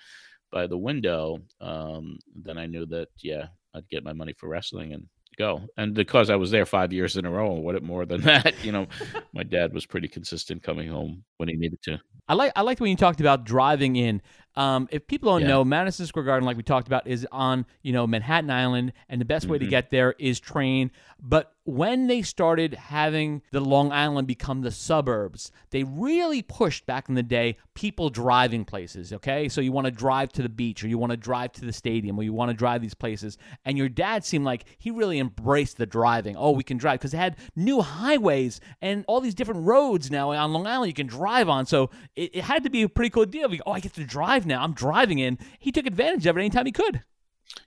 [0.51, 4.93] by the window, um, then I knew that, yeah, I'd get my money for wrestling
[4.93, 5.61] and go.
[5.77, 8.53] And because I was there five years in a row, what it more than that,
[8.63, 8.87] you know,
[9.33, 11.99] my dad was pretty consistent coming home when he needed to.
[12.27, 14.21] I like I liked when you talked about driving in.
[14.57, 15.49] Um, if people don't yeah.
[15.49, 19.21] know, Madison Square Garden, like we talked about, is on you know Manhattan Island, and
[19.21, 19.53] the best mm-hmm.
[19.53, 19.69] way to mm-hmm.
[19.69, 20.91] get there is train.
[21.19, 27.09] But when they started having the Long Island become the suburbs, they really pushed back
[27.09, 29.13] in the day people driving places.
[29.13, 31.65] Okay, so you want to drive to the beach, or you want to drive to
[31.65, 33.37] the stadium, or you want to drive these places.
[33.63, 36.35] And your dad seemed like he really embraced the driving.
[36.35, 40.31] Oh, we can drive because they had new highways and all these different roads now
[40.31, 41.67] on Long Island you can drive on.
[41.67, 43.53] So it, it had to be a pretty cool deal.
[43.67, 44.63] oh, I get to drive now.
[44.63, 45.37] I'm driving in.
[45.59, 47.03] He took advantage of it anytime he could.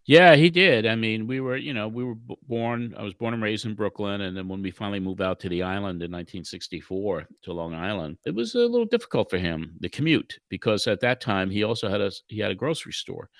[0.05, 0.87] Yeah, he did.
[0.87, 2.17] I mean, we were, you know, we were
[2.49, 4.23] born, I was born and raised in Brooklyn.
[4.23, 8.19] And then when we finally moved out to the island in 1964 to Long Island,
[8.25, 11.89] it was a little difficult for him, the commute, because at that time he also
[11.89, 13.31] had a, he had a grocery store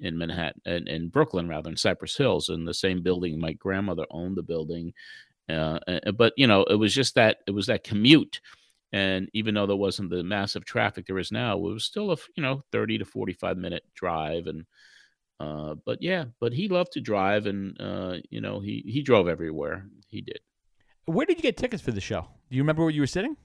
[0.00, 3.38] in Manhattan, in, in Brooklyn, rather, in Cypress Hills, in the same building.
[3.38, 4.92] My grandmother owned the building.
[5.48, 5.78] Uh,
[6.16, 8.40] but, you know, it was just that, it was that commute
[8.92, 12.16] and even though there wasn't the massive traffic there is now, it was still a
[12.36, 14.46] you know 30 to 45 minute drive.
[14.46, 14.64] And
[15.40, 19.28] uh, but yeah, but he loved to drive, and uh, you know he he drove
[19.28, 19.86] everywhere.
[20.08, 20.40] He did.
[21.04, 22.22] Where did you get tickets for the show?
[22.50, 23.36] Do you remember where you were sitting?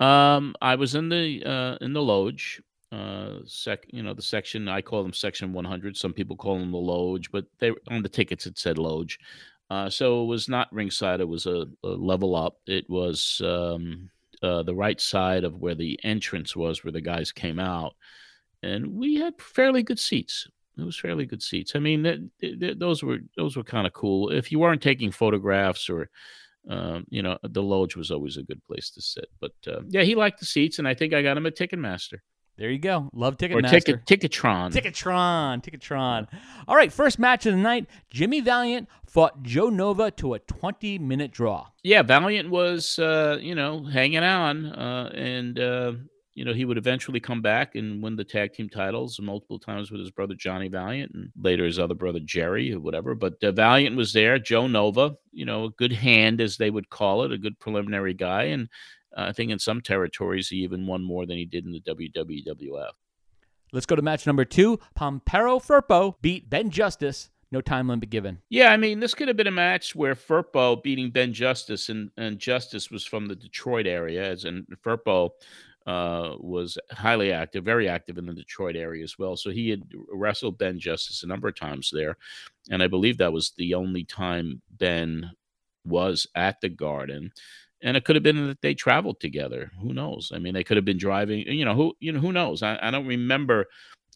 [0.00, 2.60] Um, I was in the uh, in the loge.
[2.90, 4.68] Uh, sec, you know the section.
[4.68, 5.96] I call them section 100.
[5.96, 9.18] Some people call them the loge, but they on the tickets it said loge.
[9.70, 11.20] Uh, so it was not ringside.
[11.20, 12.58] It was a, a level up.
[12.66, 14.10] It was um,
[14.42, 17.94] uh, the right side of where the entrance was, where the guys came out,
[18.62, 20.48] and we had fairly good seats.
[20.78, 21.76] It was fairly good seats.
[21.76, 24.30] I mean, th- th- those were those were kind of cool.
[24.30, 26.08] If you weren't taking photographs or,
[26.68, 29.26] um, you know, the Loge was always a good place to sit.
[29.38, 32.18] But uh, yeah, he liked the seats, and I think I got him a Ticketmaster.
[32.58, 33.08] There you go.
[33.14, 33.64] Love Ticketmaster.
[33.64, 34.72] Or ticket, Ticketron.
[34.72, 35.64] Ticketron.
[35.64, 36.28] Ticketron.
[36.68, 37.86] All right, first match of the night.
[38.10, 41.66] Jimmy Valiant fought Joe Nova to a 20 minute draw.
[41.82, 44.66] Yeah, Valiant was, uh, you know, hanging on.
[44.66, 45.92] Uh, and, uh,
[46.34, 49.90] you know, he would eventually come back and win the tag team titles multiple times
[49.90, 53.14] with his brother Johnny Valiant and later his other brother Jerry or whatever.
[53.14, 54.38] But uh, Valiant was there.
[54.38, 58.14] Joe Nova, you know, a good hand, as they would call it, a good preliminary
[58.14, 58.44] guy.
[58.44, 58.68] And
[59.16, 61.80] uh, I think in some territories he even won more than he did in the
[61.80, 62.90] WWF.
[63.72, 64.78] Let's go to match number two.
[64.96, 67.30] Pampero Firpo beat Ben Justice.
[67.50, 68.38] No time limit given.
[68.48, 72.10] Yeah, I mean, this could have been a match where Firpo beating Ben Justice, and,
[72.16, 75.30] and Justice was from the Detroit area, as in Firpo
[75.86, 79.36] uh, was highly active, very active in the Detroit area as well.
[79.36, 82.16] So he had wrestled Ben Justice a number of times there.
[82.70, 85.32] And I believe that was the only time Ben
[85.84, 87.32] was at the Garden
[87.82, 89.70] and it could have been that they traveled together.
[89.80, 90.32] Who knows?
[90.34, 91.40] I mean, they could have been driving.
[91.40, 92.62] You know, who you know who knows?
[92.62, 93.66] I, I don't remember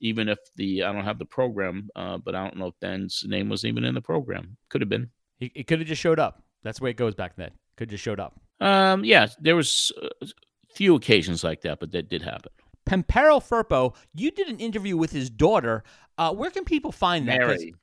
[0.01, 3.25] even if the I don't have the program, uh, but I don't know if Ben's
[3.27, 4.57] name was even in the program.
[4.69, 5.11] Could have been.
[5.39, 6.43] He, it could have just showed up.
[6.63, 7.51] That's the way it goes back then.
[7.77, 8.41] Could just showed up.
[8.61, 10.27] Um, yeah, there was a
[10.75, 12.51] few occasions like that, but that did happen.
[12.87, 15.83] Pampero Firpo, you did an interview with his daughter.
[16.17, 17.39] Uh, where can people find that?
[17.39, 17.75] Mary.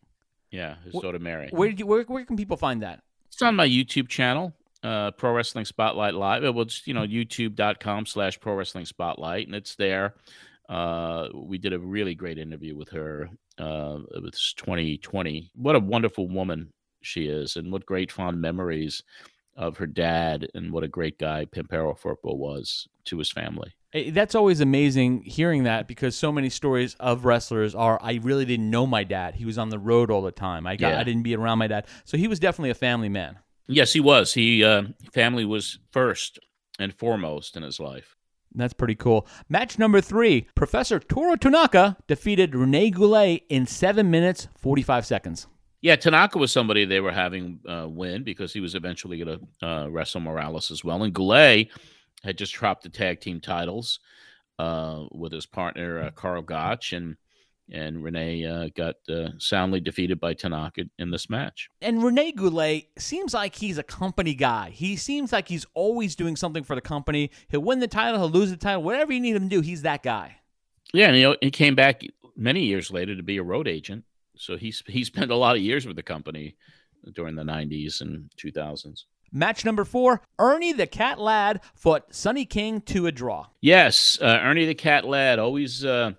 [0.49, 1.49] Yeah, his daughter Mary.
[1.51, 1.85] Where did you?
[1.85, 3.01] Where, where can people find that?
[3.27, 6.43] It's on my YouTube channel uh, Pro Wrestling Spotlight Live.
[6.43, 10.15] It was, you know, youtube.com slash Pro Wrestling Spotlight, and it's there.
[10.69, 13.29] Uh, we did a really great interview with her.
[13.57, 15.51] Uh, it was 2020.
[15.55, 19.03] What a wonderful woman she is, and what great fond memories
[19.55, 23.73] of her dad, and what a great guy Pampero Firpo was to his family.
[24.09, 28.71] That's always amazing hearing that because so many stories of wrestlers are I really didn't
[28.71, 29.35] know my dad.
[29.35, 30.65] He was on the road all the time.
[30.65, 30.99] I got yeah.
[30.99, 31.85] I didn't be around my dad.
[32.03, 33.37] So he was definitely a family man.
[33.67, 34.33] Yes, he was.
[34.33, 36.39] He uh, family was first
[36.79, 38.15] and foremost in his life.
[38.55, 39.25] That's pretty cool.
[39.49, 45.47] Match number three: Professor Toru Tanaka defeated Rene Goulet in seven minutes forty-five seconds.
[45.81, 49.67] Yeah, Tanaka was somebody they were having uh, win because he was eventually going to
[49.67, 51.03] uh, wrestle Morales as well.
[51.03, 51.69] And Goulet
[52.23, 53.99] had just dropped the tag team titles
[54.59, 57.17] uh, with his partner uh, Karl Gotch, and
[57.71, 61.69] and Rene uh, got uh, soundly defeated by Tanaka in this match.
[61.81, 64.69] And Rene Goulet seems like he's a company guy.
[64.69, 67.31] He seems like he's always doing something for the company.
[67.49, 69.81] He'll win the title, he'll lose the title, whatever you need him to do, he's
[69.83, 70.37] that guy.
[70.93, 72.01] Yeah, and know, he came back
[72.35, 74.03] many years later to be a road agent.
[74.35, 76.55] So he's he spent a lot of years with the company
[77.13, 79.05] during the 90s and 2000s.
[79.31, 83.47] Match number four Ernie the Cat Ladd fought Sonny King to a draw.
[83.61, 86.11] Yes, uh, Ernie the Cat Ladd always uh,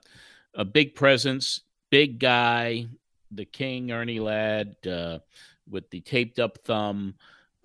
[0.55, 2.87] a big presence, big guy.
[3.31, 5.19] The King, Ernie Ladd, uh,
[5.69, 7.15] with the taped up thumb.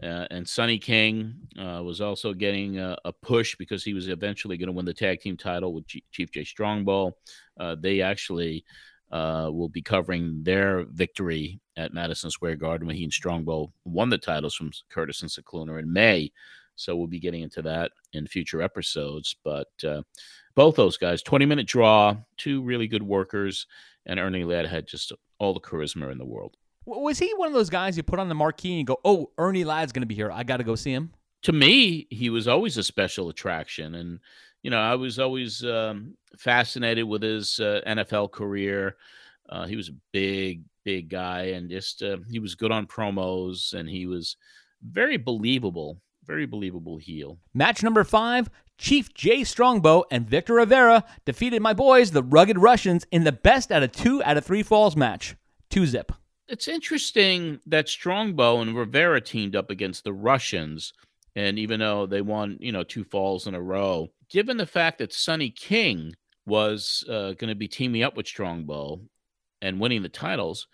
[0.01, 4.57] Uh, and Sonny King uh, was also getting a, a, push because he was eventually
[4.57, 7.13] going to win the tag team title with G- Chief Jay Strongbow.
[7.59, 8.63] Uh, they actually
[9.11, 14.09] uh, will be covering their victory at Madison Square Garden when he and Strongbow won
[14.09, 16.31] the titles from Curtis and Scicluna in May.
[16.75, 19.35] So we'll be getting into that in future episodes.
[19.43, 20.03] But uh,
[20.59, 23.65] both those guys, 20 minute draw, two really good workers,
[24.05, 26.57] and Ernie Ladd had just all the charisma in the world.
[26.85, 29.63] Was he one of those guys you put on the marquee and go, "Oh, Ernie
[29.63, 30.29] Ladd's going to be here.
[30.29, 34.19] I got to go see him." To me, he was always a special attraction, and
[34.61, 38.97] you know, I was always um, fascinated with his uh, NFL career.
[39.47, 43.73] Uh, he was a big, big guy, and just uh, he was good on promos,
[43.73, 44.35] and he was
[44.83, 47.37] very believable, very believable heel.
[47.53, 53.05] Match number five: Chief Jay Strongbow and Victor Rivera defeated my boys, the Rugged Russians,
[53.11, 55.35] in the best out of two out of three falls match.
[55.69, 56.11] Two zip
[56.49, 60.93] it's interesting that Strongbow and Rivera teamed up against the Russians.
[61.35, 64.97] And even though they won, you know, two falls in a row, given the fact
[64.97, 66.15] that Sonny King
[66.45, 68.99] was uh, going to be teaming up with Strongbow
[69.61, 70.67] and winning the titles,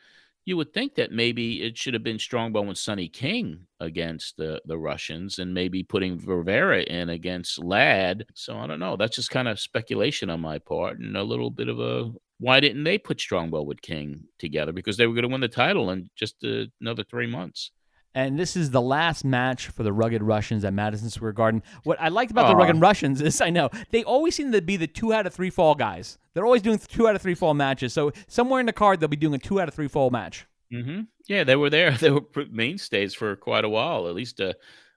[0.45, 4.62] you would think that maybe it should have been Strongbow and Sonny King against the,
[4.65, 8.25] the Russians and maybe putting Rivera in against Ladd.
[8.36, 8.95] So I don't know.
[8.95, 12.60] That's just kind of speculation on my part and a little bit of a why
[12.60, 14.71] didn't they put Strongbow with King together?
[14.71, 17.71] Because they were going to win the title in just uh, another three months.
[18.15, 21.62] And this is the last match for the Rugged Russians at Madison Square Garden.
[21.84, 22.51] What I liked about Aww.
[22.51, 25.34] the Rugged Russians is I know they always seem to be the two out of
[25.34, 26.17] three fall guys.
[26.34, 27.91] They're always doing two out of three fall matches.
[27.91, 30.47] So somewhere in the card they'll be doing a two out of three fall match.
[30.73, 31.01] Mm-hmm.
[31.28, 31.91] Yeah, they were there.
[31.99, 34.56] They were mainstays for quite a while, at least a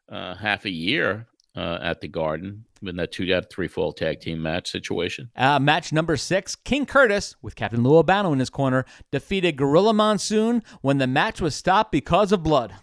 [0.08, 1.26] uh, half a year
[1.56, 5.30] uh, at the Garden in that two out of three fall tag team match situation.
[5.34, 9.92] Uh, match number six King Curtis, with Captain Lou Albano in his corner, defeated Gorilla
[9.92, 12.74] Monsoon when the match was stopped because of blood.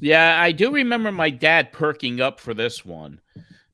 [0.00, 3.20] Yeah, I do remember my dad perking up for this one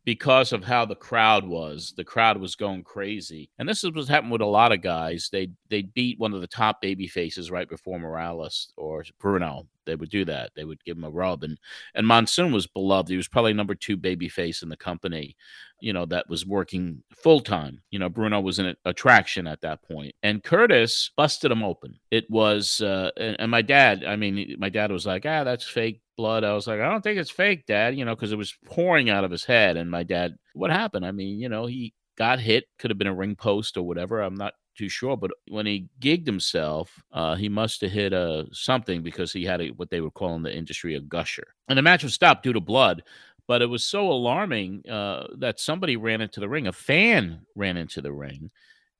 [0.04, 1.94] because of how the crowd was.
[1.96, 5.28] The crowd was going crazy, and this is what happened with a lot of guys.
[5.30, 9.68] They they beat one of the top baby faces right before Morales or Bruno.
[9.84, 10.50] They would do that.
[10.54, 11.58] They would give him a rub, and
[11.94, 13.10] and Monsoon was beloved.
[13.10, 15.36] He was probably number two baby face in the company,
[15.80, 17.82] you know, that was working full time.
[17.90, 21.98] You know, Bruno was an attraction at that point, and Curtis busted him open.
[22.10, 24.04] It was, uh, and, and my dad.
[24.04, 26.44] I mean, my dad was like, ah, that's fake blood.
[26.44, 27.96] I was like, I don't think it's fake, Dad.
[27.96, 29.76] You know, because it was pouring out of his head.
[29.76, 31.06] And my dad, what happened?
[31.06, 32.64] I mean, you know, he got hit.
[32.78, 34.20] Could have been a ring post or whatever.
[34.20, 35.16] I'm not too sure.
[35.16, 39.60] But when he gigged himself, uh, he must have hit uh, something because he had
[39.60, 41.54] a, what they would call in the industry a gusher.
[41.68, 43.02] And the match was stopped due to blood.
[43.48, 46.68] But it was so alarming uh, that somebody ran into the ring.
[46.68, 48.50] A fan ran into the ring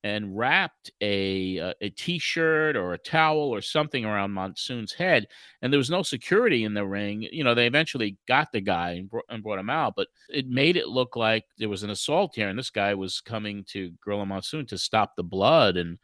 [0.05, 5.27] and wrapped a uh, a t-shirt or a towel or something around Monsoon's head,
[5.61, 7.27] and there was no security in the ring.
[7.31, 10.49] You know, they eventually got the guy and, brought, and brought him out, but it
[10.49, 13.93] made it look like there was an assault here, and this guy was coming to
[14.05, 15.99] Gorilla Monsoon to stop the blood, and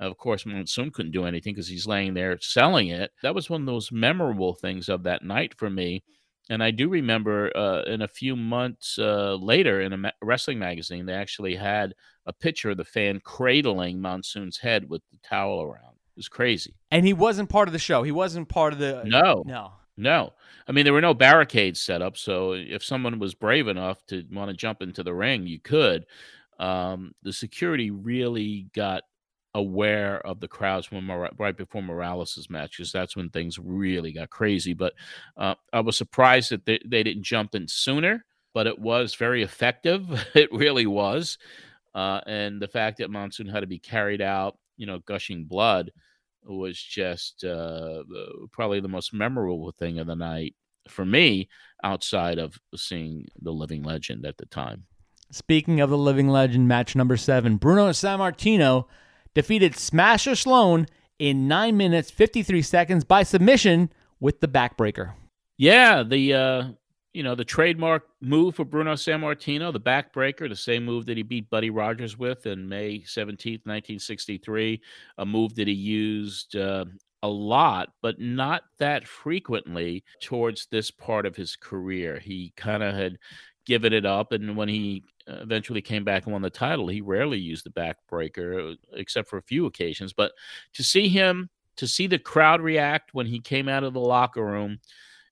[0.00, 3.12] of course Monsoon couldn't do anything because he's laying there selling it.
[3.22, 6.02] That was one of those memorable things of that night for me.
[6.48, 10.58] And I do remember uh, in a few months uh, later in a ma- wrestling
[10.58, 11.94] magazine, they actually had
[12.26, 15.94] a picture of the fan cradling Monsoon's head with the towel around.
[15.94, 16.74] It was crazy.
[16.90, 18.02] And he wasn't part of the show.
[18.02, 19.02] He wasn't part of the.
[19.04, 19.42] No.
[19.46, 19.72] No.
[19.96, 20.32] No.
[20.68, 22.16] I mean, there were no barricades set up.
[22.16, 26.06] So if someone was brave enough to want to jump into the ring, you could.
[26.58, 29.02] Um, the security really got
[29.54, 34.28] aware of the crowds when right before Morales' match because that's when things really got
[34.28, 34.74] crazy.
[34.74, 34.92] But
[35.36, 39.42] uh, I was surprised that they, they didn't jump in sooner, but it was very
[39.42, 40.26] effective.
[40.34, 41.38] it really was.
[41.96, 45.90] Uh, and the fact that Monsoon had to be carried out, you know, gushing blood
[46.44, 48.02] was just uh,
[48.52, 50.54] probably the most memorable thing of the night
[50.88, 51.48] for me
[51.82, 54.84] outside of seeing the living legend at the time.
[55.32, 58.84] Speaking of the living legend, match number seven, Bruno Sammartino
[59.34, 60.86] defeated Smasher Sloan
[61.18, 65.14] in 9 minutes 53 seconds by submission with the backbreaker.
[65.56, 66.64] Yeah, the uh
[67.16, 71.22] you know, the trademark move for Bruno Sammartino, the backbreaker, the same move that he
[71.22, 74.82] beat Buddy Rogers with in May 17th, 1963,
[75.16, 76.84] a move that he used uh,
[77.22, 82.18] a lot, but not that frequently towards this part of his career.
[82.18, 83.16] He kind of had
[83.64, 87.00] given it up, and when he uh, eventually came back and won the title, he
[87.00, 90.12] rarely used the backbreaker, uh, except for a few occasions.
[90.12, 90.32] But
[90.74, 94.44] to see him, to see the crowd react when he came out of the locker
[94.44, 94.80] room,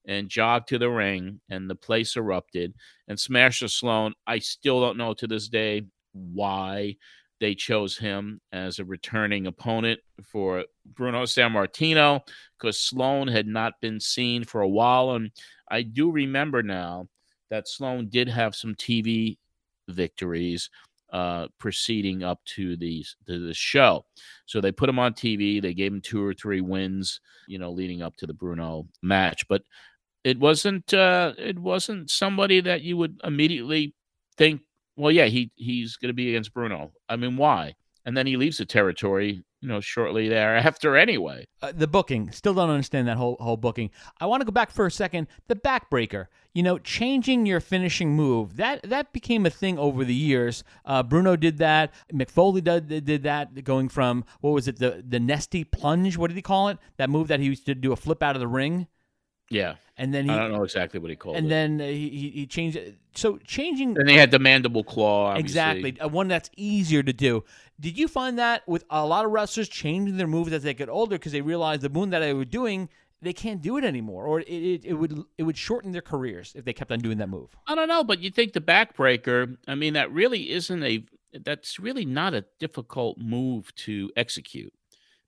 [0.07, 2.75] and jogged to the ring, and the place erupted.
[3.09, 5.83] And Smasher Sloan, I still don't know to this day
[6.13, 6.97] why
[7.41, 12.21] they chose him as a returning opponent for Bruno Sammartino
[12.59, 15.11] because Sloan had not been seen for a while.
[15.13, 15.31] And
[15.71, 17.09] I do remember now
[17.51, 19.37] that Sloan did have some TV
[19.89, 20.71] victories
[21.13, 24.05] uh, proceeding up to the, to the show.
[24.47, 25.61] So they put him on TV.
[25.61, 29.47] They gave him two or three wins, you know, leading up to the Bruno match.
[29.49, 29.63] But
[30.25, 33.95] it wasn't uh, it wasn't somebody that you would immediately
[34.37, 34.63] think
[34.97, 36.93] well, yeah, he he's going to be against Bruno.
[37.09, 37.75] I mean, why?
[38.07, 40.95] And then he leaves the territory, you know, shortly thereafter.
[40.95, 43.91] Anyway, uh, the booking still don't understand that whole whole booking.
[44.21, 45.27] I want to go back for a second.
[45.49, 50.15] The backbreaker, you know, changing your finishing move that that became a thing over the
[50.15, 50.65] years.
[50.85, 51.93] Uh, Bruno did that.
[52.13, 56.19] Mick Foley did, did that, going from what was it the the Nestea plunge?
[56.19, 56.79] What did he call it?
[56.99, 58.87] That move that he used to do a flip out of the ring.
[59.55, 59.75] Yeah.
[59.97, 61.55] And then he, I don't know exactly what he called and it.
[61.55, 62.97] And then uh, he, he changed it.
[63.15, 63.97] So changing.
[63.97, 65.29] And they had the mandible claw.
[65.29, 65.45] Obviously.
[65.45, 66.01] Exactly.
[66.01, 67.45] Uh, one that's easier to do.
[67.79, 70.89] Did you find that with a lot of wrestlers changing their moves as they get
[70.89, 72.89] older because they realized the move that they were doing,
[73.23, 76.53] they can't do it anymore, or it, it, it would it would shorten their careers
[76.55, 77.57] if they kept on doing that move?
[77.67, 79.57] I don't know, but you think the backbreaker?
[79.67, 81.05] I mean, that really isn't a.
[81.33, 84.73] That's really not a difficult move to execute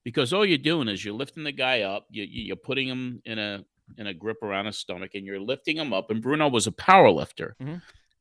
[0.05, 3.41] because all you're doing is you're lifting the guy up, you, you're putting him in
[3.41, 3.64] a
[3.99, 6.11] in a grip around his stomach and you're lifting him up.
[6.11, 7.57] And Bruno was a power lifter.
[7.61, 7.76] Mm-hmm.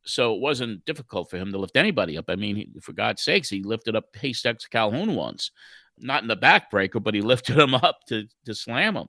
[0.05, 2.26] So it wasn't difficult for him to lift anybody up.
[2.28, 5.51] I mean, he, for God's sakes, he lifted up Haystacks Calhoun once,
[5.97, 9.07] not in the backbreaker, but he lifted him up to to slam him,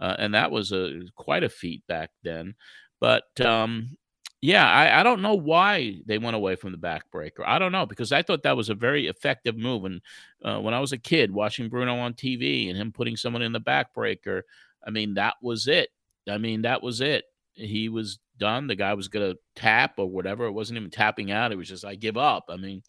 [0.00, 2.54] uh, and that was a quite a feat back then.
[3.00, 3.98] But um,
[4.42, 7.44] yeah, I, I don't know why they went away from the backbreaker.
[7.44, 9.84] I don't know because I thought that was a very effective move.
[9.84, 10.00] And
[10.42, 13.52] uh, when I was a kid watching Bruno on TV and him putting someone in
[13.52, 14.42] the backbreaker,
[14.86, 15.90] I mean, that was it.
[16.28, 17.24] I mean, that was it.
[17.52, 18.66] He was done.
[18.66, 20.46] The guy was going to tap or whatever.
[20.46, 21.52] It wasn't even tapping out.
[21.52, 22.44] It was just, I give up.
[22.48, 22.82] I mean,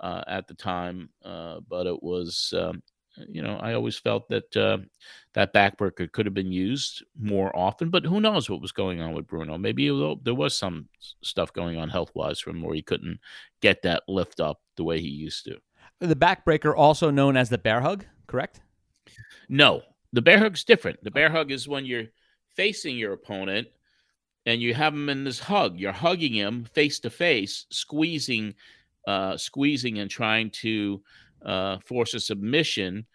[0.00, 2.82] uh, at the time, uh, but it was, um,
[3.28, 4.78] you know, I always felt that uh,
[5.34, 7.90] that backbreaker could have been used more often.
[7.90, 9.58] But who knows what was going on with Bruno?
[9.58, 9.88] Maybe
[10.22, 10.88] there was some
[11.22, 13.20] stuff going on health wise from where he couldn't
[13.60, 15.58] get that lift up the way he used to.
[15.98, 18.60] The backbreaker, also known as the bear hug, correct?
[19.48, 19.82] No,
[20.12, 21.02] the bear hug's different.
[21.02, 22.06] The bear hug is when you're
[22.54, 23.68] facing your opponent
[24.46, 25.78] and you have him in this hug.
[25.78, 28.54] You're hugging him face to face, squeezing,
[29.06, 31.02] uh, squeezing, and trying to
[31.44, 33.06] uh, force a submission.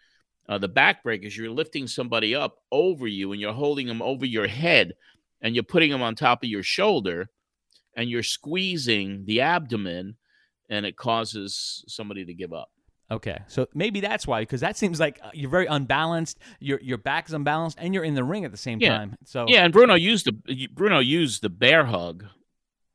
[0.48, 4.24] Uh, the backbreak is you're lifting somebody up over you and you're holding them over
[4.24, 4.94] your head
[5.42, 7.28] and you're putting them on top of your shoulder
[7.96, 10.16] and you're squeezing the abdomen
[10.68, 12.70] and it causes somebody to give up.
[13.08, 16.38] Okay, so maybe that's why, because that seems like uh, you're very unbalanced.
[16.58, 18.98] Your your back is unbalanced, and you're in the ring at the same yeah.
[18.98, 19.16] time.
[19.24, 22.24] So yeah, and Bruno used the Bruno used the bear hug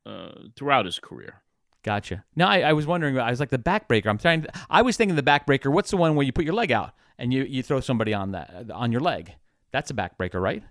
[0.06, 1.42] uh, throughout his career.
[1.84, 2.26] Gotcha.
[2.36, 3.18] No, I, I was wondering.
[3.18, 4.08] I was like the backbreaker.
[4.08, 4.42] I'm trying.
[4.42, 5.72] To, I was thinking the backbreaker.
[5.72, 8.34] What's the one where you put your leg out and you you throw somebody on
[8.34, 9.34] that on your leg?
[9.72, 10.62] That's a backbreaker, right?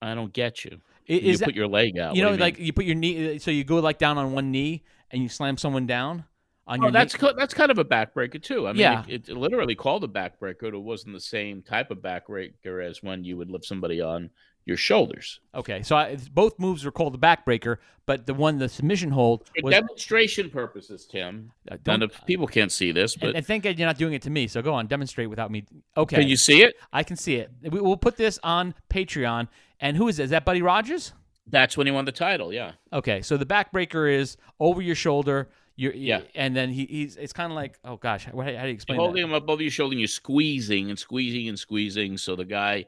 [0.00, 0.80] I don't get you.
[1.06, 2.16] Is you that, put your leg out.
[2.16, 3.38] You know, you like you put your knee.
[3.38, 6.24] So you go like down on one knee and you slam someone down
[6.66, 6.92] on oh, your.
[6.92, 8.68] that's that's kind of a backbreaker too.
[8.68, 9.04] I mean, Yeah.
[9.08, 10.64] it, it literally called a backbreaker.
[10.64, 14.30] It wasn't the same type of backbreaker as when you would lift somebody on
[14.64, 15.40] your shoulders.
[15.54, 19.46] Okay, so I, both moves were called the backbreaker, but the one the submission hold
[19.46, 19.72] For was.
[19.72, 21.50] demonstration purposes, Tim.
[21.68, 24.22] Uh, None of people can't see this, but and, thank God you're not doing it
[24.22, 24.46] to me.
[24.46, 25.64] So go on, demonstrate without me.
[25.96, 26.76] Okay, can you see it?
[26.92, 27.50] I can see it.
[27.62, 29.48] We, we'll put this on Patreon.
[29.80, 30.24] And who is it?
[30.24, 31.12] Is that Buddy Rogers?
[31.48, 32.52] That's when he won the title.
[32.52, 32.72] Yeah.
[32.92, 35.50] Okay, so the backbreaker is over your shoulder.
[35.76, 36.20] You're, Yeah.
[36.34, 38.96] and then he, he's it's kind of like oh gosh, how, how do you explain
[38.96, 39.08] You're that?
[39.08, 42.18] holding him above your shoulder and you're squeezing and squeezing and squeezing.
[42.18, 42.86] So the guy,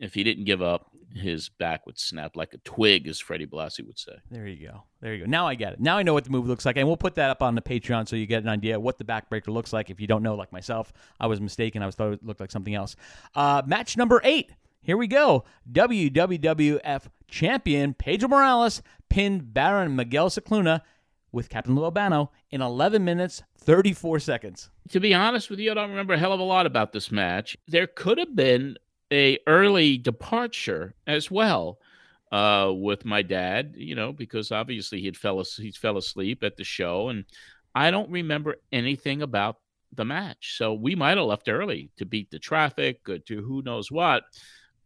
[0.00, 3.86] if he didn't give up, his back would snap like a twig, as Freddie Blassie
[3.86, 4.14] would say.
[4.32, 4.82] There you go.
[5.00, 5.30] There you go.
[5.30, 5.80] Now I get it.
[5.80, 7.62] Now I know what the movie looks like, and we'll put that up on the
[7.62, 9.90] Patreon so you get an idea what the backbreaker looks like.
[9.90, 11.82] If you don't know, like myself, I was mistaken.
[11.82, 12.96] I was thought it looked like something else.
[13.36, 14.50] Uh, match number eight.
[14.82, 15.44] Here we go.
[15.70, 20.80] WWF champion Pedro Morales pinned Baron Miguel Scicluna
[21.34, 24.70] with Captain Lou Albano in 11 minutes 34 seconds.
[24.90, 27.10] To be honest with you, I don't remember a hell of a lot about this
[27.10, 27.56] match.
[27.68, 28.76] There could have been
[29.12, 31.78] a early departure as well
[32.32, 36.64] uh, with my dad, you know, because obviously he fell he fell asleep at the
[36.64, 37.24] show, and
[37.74, 39.58] I don't remember anything about
[39.92, 40.56] the match.
[40.56, 44.24] So we might have left early to beat the traffic, or to who knows what.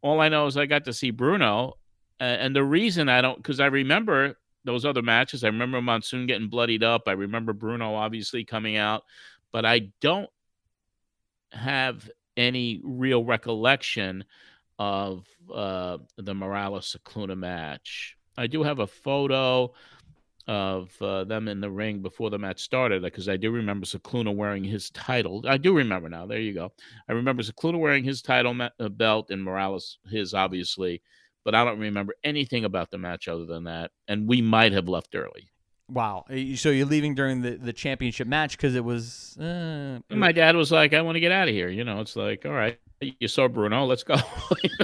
[0.03, 1.79] All I know is I got to see Bruno,
[2.21, 5.45] uh, and the reason I don't, because I remember those other matches.
[5.45, 7.03] I remember Monsoon getting bloodied up.
[7.07, 9.05] I remember Bruno obviously coming out,
[9.53, 10.31] but I don't
[11.53, 14.25] have any real recollection
[14.79, 18.17] of uh, the Morales Scicluna match.
[18.37, 19.73] I do have a photo
[20.47, 24.35] of uh, them in the ring before the match started because I do remember Scicluna
[24.35, 25.45] wearing his title.
[25.47, 26.27] I do remember now.
[26.27, 26.73] There you go.
[27.09, 31.03] I remember Scicluna wearing his title ma- uh, belt and Morales his, obviously,
[31.49, 33.91] but I don't remember anything about the match other than that.
[34.07, 35.49] And we might have left early.
[35.89, 36.27] Wow.
[36.57, 39.35] So you're leaving during the, the championship match because it was.
[39.39, 41.71] Uh, my dad was like, I want to get out of here.
[41.71, 44.17] You know, it's like, all right, you saw Bruno, let's go.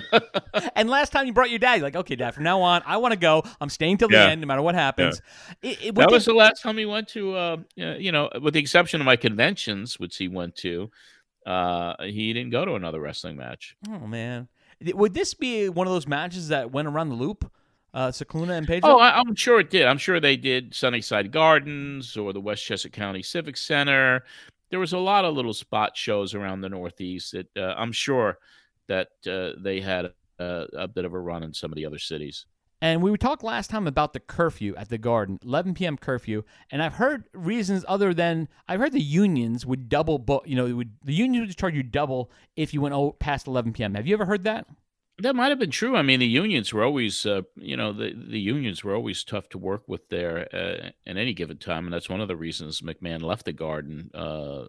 [0.74, 2.96] and last time you brought your dad, you're like, okay, dad, from now on, I
[2.96, 3.42] want to go.
[3.60, 5.20] I'm staying till the end, no matter what happens.
[5.62, 5.70] Yeah.
[5.70, 8.60] It, it, that was the last time he went to, uh, you know, with the
[8.60, 10.90] exception of my conventions, which he went to,
[11.44, 13.76] uh, he didn't go to another wrestling match.
[13.86, 14.48] Oh, man.
[14.92, 17.50] Would this be one of those matches that went around the loop?
[17.94, 18.90] uh, Scicluna and Pedro?
[18.90, 19.86] Oh, I, am sure it did.
[19.86, 24.24] I'm sure they did Sunnyside Gardens or the Westchester County Civic Center.
[24.70, 28.38] There was a lot of little spot shows around the Northeast that uh, I'm sure
[28.88, 31.98] that uh, they had a, a, bit of a run in some of the other
[31.98, 32.46] cities.
[32.84, 35.96] And we talked last time about the curfew at the Garden, 11 p.m.
[35.96, 40.44] curfew, and I've heard reasons other than I've heard the unions would double, book.
[40.46, 43.94] you know, would, the unions would charge you double if you went past 11 p.m.
[43.94, 44.66] Have you ever heard that?
[45.16, 45.96] That might have been true.
[45.96, 49.48] I mean, the unions were always, uh, you know, the, the unions were always tough
[49.50, 52.82] to work with there uh, at any given time, and that's one of the reasons
[52.82, 54.64] McMahon left the Garden uh,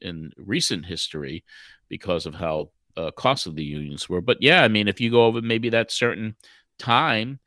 [0.00, 1.44] in recent history
[1.86, 4.22] because of how uh, costly the unions were.
[4.22, 6.34] But yeah, I mean, if you go over maybe that certain
[6.78, 7.40] time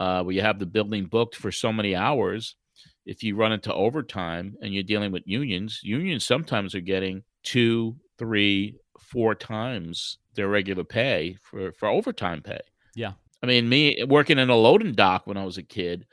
[0.00, 2.56] uh, where you have the building booked for so many hours,
[3.04, 7.96] if you run into overtime and you're dealing with unions, unions sometimes are getting two,
[8.18, 12.60] three, four times their regular pay for for overtime pay.
[12.94, 13.12] Yeah.
[13.42, 16.06] I mean, me working in a loading dock when I was a kid,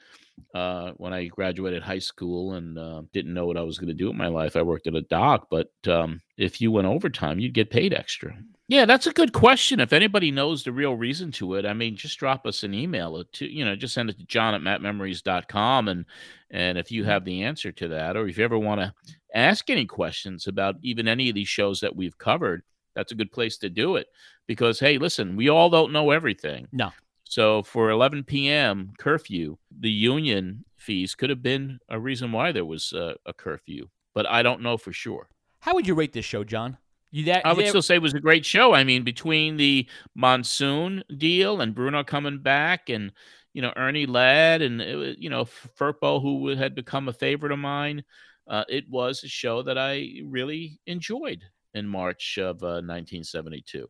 [0.53, 3.93] uh, when I graduated high school and uh, didn't know what I was going to
[3.93, 5.47] do with my life, I worked at a dock.
[5.49, 8.35] But um, if you went overtime, you'd get paid extra.
[8.67, 9.79] Yeah, that's a good question.
[9.79, 13.23] If anybody knows the real reason to it, I mean, just drop us an email
[13.33, 15.87] to, you know, just send it to john at mattmemories.com.
[15.87, 16.05] And,
[16.49, 17.11] and if you mm-hmm.
[17.11, 18.93] have the answer to that, or if you ever want to
[19.35, 22.63] ask any questions about even any of these shows that we've covered,
[22.95, 24.07] that's a good place to do it
[24.47, 26.91] because hey listen we all don't know everything no
[27.33, 32.65] so for 11 p.m curfew the union fees could have been a reason why there
[32.65, 35.29] was a, a curfew but i don't know for sure
[35.61, 36.77] how would you rate this show john
[37.13, 38.73] you that, I would still say it was a great show.
[38.73, 43.11] I mean, between the monsoon deal and Bruno coming back, and
[43.53, 44.81] you know Ernie Ladd, and
[45.19, 48.03] you know Firpo, who had become a favorite of mine,
[48.47, 51.43] uh, it was a show that I really enjoyed
[51.75, 53.87] in March of uh, 1972.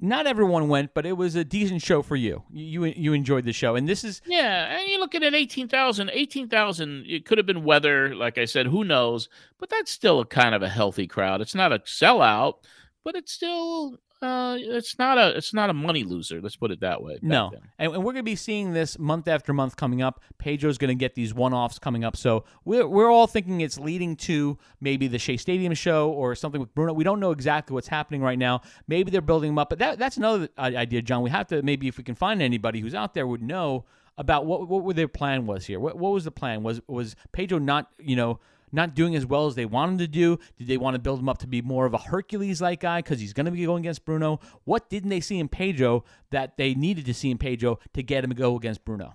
[0.00, 2.44] Not everyone went, but it was a decent show for you.
[2.52, 4.78] You you enjoyed the show, and this is yeah.
[4.78, 7.04] And you look at it, 18,000, 18,000.
[7.08, 8.66] It could have been weather, like I said.
[8.66, 9.28] Who knows?
[9.58, 11.40] But that's still a kind of a healthy crowd.
[11.40, 12.58] It's not a sellout,
[13.04, 16.40] but it's still uh, it's not a it's not a money loser.
[16.40, 17.18] Let's put it that way.
[17.22, 20.20] No, and, and, we're going to be seeing this month after month coming up.
[20.38, 23.78] Pedro's going to get these one offs coming up, so we're we're all thinking it's
[23.78, 26.92] leading to maybe the Shea Stadium show or something with Bruno.
[26.94, 28.62] We don't know exactly what's happening right now.
[28.88, 31.22] Maybe they're building them up, but that that's another idea, John.
[31.22, 33.84] We have to maybe if we can find anybody who's out there would know
[34.16, 35.78] about what what their plan was here.
[35.78, 36.64] What what was the plan?
[36.64, 38.40] Was was Pedro not you know
[38.72, 40.38] not doing as well as they want him to do?
[40.56, 43.00] Did they want to build him up to be more of a Hercules like guy
[43.00, 44.40] because he's going to be going against Bruno?
[44.64, 48.24] What didn't they see in Pedro that they needed to see in Pedro to get
[48.24, 49.14] him to go against Bruno?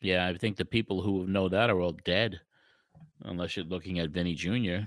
[0.00, 2.40] Yeah, I think the people who know that are all dead,
[3.22, 4.86] unless you're looking at Vinny Jr.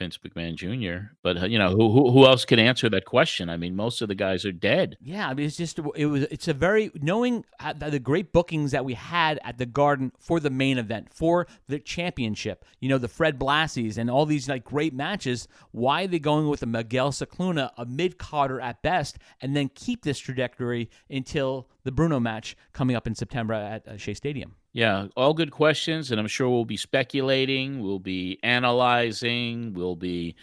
[0.00, 1.12] Vince McMahon Jr.
[1.22, 3.50] But uh, you know who, who who else could answer that question?
[3.50, 4.96] I mean, most of the guys are dead.
[5.02, 7.44] Yeah, I mean, it's just it was it's a very knowing
[7.76, 11.78] the great bookings that we had at the Garden for the main event for the
[11.78, 12.64] championship.
[12.80, 15.46] You know, the Fred Blassies and all these like great matches.
[15.70, 19.70] Why are they going with a Miguel Scicluna, a mid carder at best, and then
[19.74, 24.56] keep this trajectory until the Bruno match coming up in September at uh, Shea Stadium?
[24.72, 30.36] Yeah, all good questions, and I'm sure we'll be speculating, we'll be analyzing, we'll be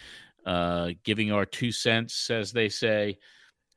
[0.44, 3.18] uh, giving our two cents, as they say,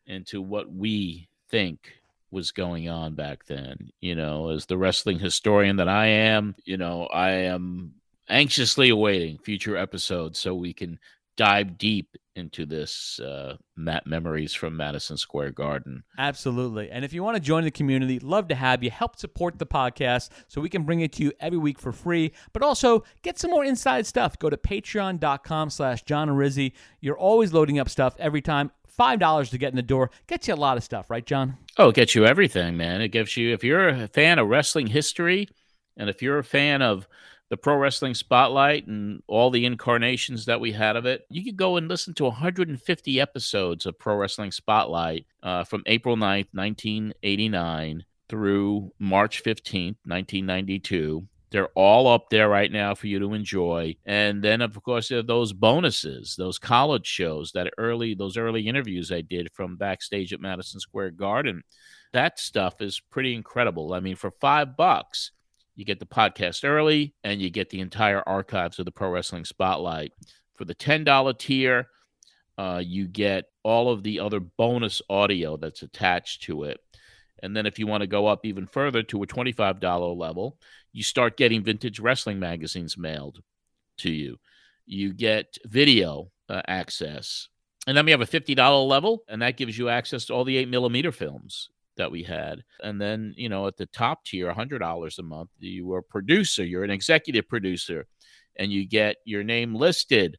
[0.08, 1.94] into what we think
[2.32, 3.92] was going on back then.
[4.02, 7.94] You know, as the wrestling historian that I am, you know, I am
[8.28, 11.00] anxiously awaiting future episodes so we can
[11.38, 16.04] dive deep into this uh, Matt memories from Madison Square Garden.
[16.18, 16.90] Absolutely.
[16.90, 18.90] And if you want to join the community, love to have you.
[18.90, 22.32] Help support the podcast so we can bring it to you every week for free,
[22.54, 24.40] but also get some more inside stuff.
[24.40, 26.74] Go to patreon.com slash John Arezzi.
[27.02, 28.72] You're always loading up stuff every time.
[28.98, 31.58] $5 to get in the door gets you a lot of stuff, right, John?
[31.78, 33.02] Oh, it gets you everything, man.
[33.02, 35.48] It gives you, if you're a fan of wrestling history
[35.98, 37.08] and if you're a fan of
[37.52, 41.58] the Pro Wrestling Spotlight and all the incarnations that we had of it, you could
[41.58, 48.06] go and listen to 150 episodes of Pro Wrestling Spotlight uh, from April 9th, 1989
[48.30, 51.28] through March 15th, 1992.
[51.50, 53.98] They're all up there right now for you to enjoy.
[54.06, 58.66] And then, of course, there are those bonuses, those college shows, that early, those early
[58.66, 61.64] interviews I did from backstage at Madison Square Garden.
[62.14, 63.94] That stuff is pretty incredible.
[63.94, 65.32] I mean, for five bucks,
[65.76, 69.46] you get the podcast early and you get the entire archives of the Pro Wrestling
[69.46, 70.14] Spotlight.
[70.56, 71.88] For the $10 tier,
[72.58, 76.80] uh, you get all of the other bonus audio that's attached to it.
[77.42, 80.58] And then if you want to go up even further to a $25 level,
[80.94, 83.42] you start getting vintage wrestling magazines mailed
[83.98, 84.38] to you.
[84.86, 87.48] You get video uh, access.
[87.88, 90.58] And then we have a $50 level, and that gives you access to all the
[90.58, 92.64] 8 millimeter films that we had.
[92.82, 96.64] And then, you know, at the top tier, $100 a month, you are a producer,
[96.64, 98.08] you're an executive producer,
[98.58, 100.38] and you get your name listed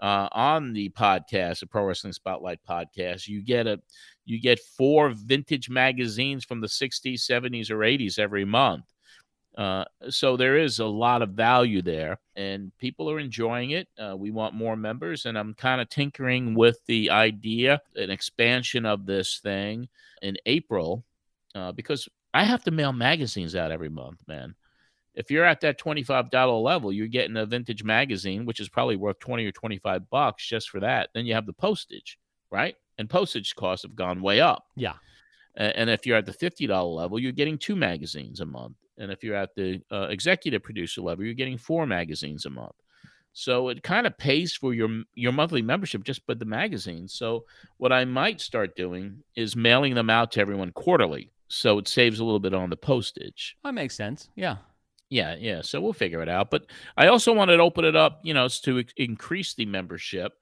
[0.00, 3.28] uh, on the podcast, the Pro Wrestling Spotlight podcast.
[3.28, 3.80] You get a
[4.26, 8.84] you get four vintage magazines from the 60s, 70s, or 80s every month.
[9.56, 13.88] Uh, so there is a lot of value there, and people are enjoying it.
[13.98, 18.84] Uh, we want more members, and I'm kind of tinkering with the idea, an expansion
[18.84, 19.88] of this thing
[20.22, 21.04] in April,
[21.54, 24.56] uh, because I have to mail magazines out every month, man.
[25.14, 29.20] If you're at that $25 level, you're getting a vintage magazine, which is probably worth
[29.20, 31.10] 20 or 25 bucks just for that.
[31.14, 32.18] Then you have the postage,
[32.50, 32.74] right?
[32.98, 34.64] And postage costs have gone way up.
[34.74, 34.94] Yeah.
[35.56, 38.74] And if you're at the $50 level, you're getting two magazines a month.
[38.98, 42.74] And if you're at the uh, executive producer level, you're getting four magazines a month.
[43.32, 47.14] So it kind of pays for your your monthly membership just by the magazines.
[47.14, 47.44] So
[47.78, 52.20] what I might start doing is mailing them out to everyone quarterly, so it saves
[52.20, 53.56] a little bit on the postage.
[53.64, 54.28] That makes sense.
[54.36, 54.56] Yeah.
[55.10, 55.62] Yeah, yeah.
[55.62, 56.50] So we'll figure it out.
[56.50, 56.66] But
[56.96, 60.32] I also wanted to open it up, you know, to increase the membership.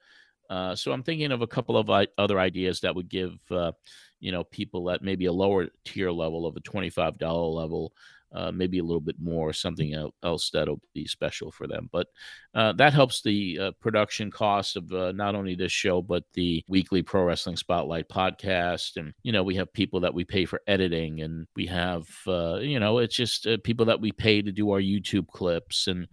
[0.48, 3.72] Uh, so I'm thinking of a couple of other ideas that would give, uh,
[4.20, 7.20] you know, people at maybe a lower tier level of a $25
[7.54, 7.92] level
[8.34, 11.88] uh, maybe a little bit more, or something else that'll be special for them.
[11.92, 12.08] But
[12.54, 16.64] uh, that helps the uh, production cost of uh, not only this show, but the
[16.68, 18.96] weekly Pro Wrestling Spotlight podcast.
[18.96, 22.56] And, you know, we have people that we pay for editing, and we have, uh,
[22.56, 25.86] you know, it's just uh, people that we pay to do our YouTube clips.
[25.86, 26.08] And,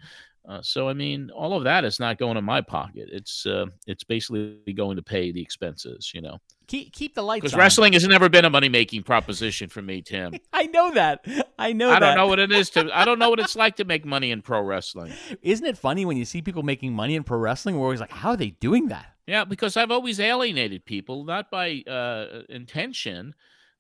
[0.48, 3.10] uh, so I mean, all of that is not going in my pocket.
[3.12, 6.38] It's uh, it's basically going to pay the expenses, you know.
[6.70, 10.04] Keep keep the lights because wrestling has never been a money making proposition for me,
[10.04, 10.36] Tim.
[10.54, 11.26] I know that.
[11.58, 11.90] I know.
[11.90, 12.00] I that.
[12.00, 12.90] don't know what it is to.
[12.94, 15.12] I don't know what it's like to make money in pro wrestling.
[15.42, 17.78] Isn't it funny when you see people making money in pro wrestling?
[17.78, 19.08] We're always like, how are they doing that?
[19.26, 23.34] Yeah, because I've always alienated people, not by uh, intention,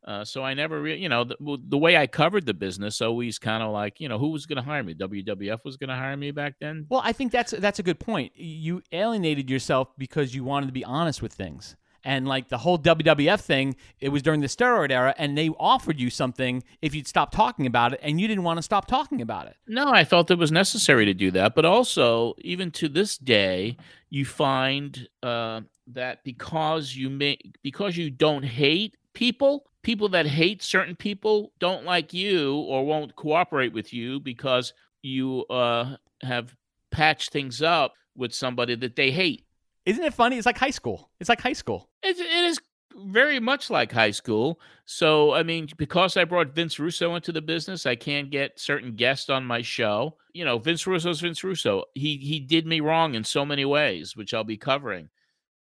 [0.08, 3.38] uh, so I never, re- you know, the, the, way I covered the business always
[3.38, 4.94] kind of like, you know, who was going to hire me?
[4.94, 6.86] WWF was going to hire me back then.
[6.90, 8.32] Well, I think that's that's a good point.
[8.36, 11.76] You alienated yourself because you wanted to be honest with things.
[12.04, 16.00] And like the whole WWF thing, it was during the steroid era, and they offered
[16.00, 19.22] you something if you'd stop talking about it, and you didn't want to stop talking
[19.22, 19.56] about it.
[19.68, 21.56] No, I felt it was necessary to do that.
[21.56, 23.78] But also, even to this day,
[24.10, 30.64] you find uh, that because you make because you don't hate people, people that hate
[30.64, 36.56] certain people don't like you or won't cooperate with you because you uh, have
[36.92, 39.46] patched things up with somebody that they hate.
[39.86, 40.38] Isn't it funny?
[40.38, 41.10] It's like high school.
[41.20, 41.90] It's like high school.
[42.04, 42.60] It, it is
[42.96, 44.60] very much like high school.
[44.86, 48.96] So, I mean, because I brought Vince Russo into the business, I can't get certain
[48.96, 50.18] guests on my show.
[50.34, 51.86] You know, Vince Russo's Vince Russo.
[51.96, 55.10] He he did me wrong in so many ways, which I'll be covering.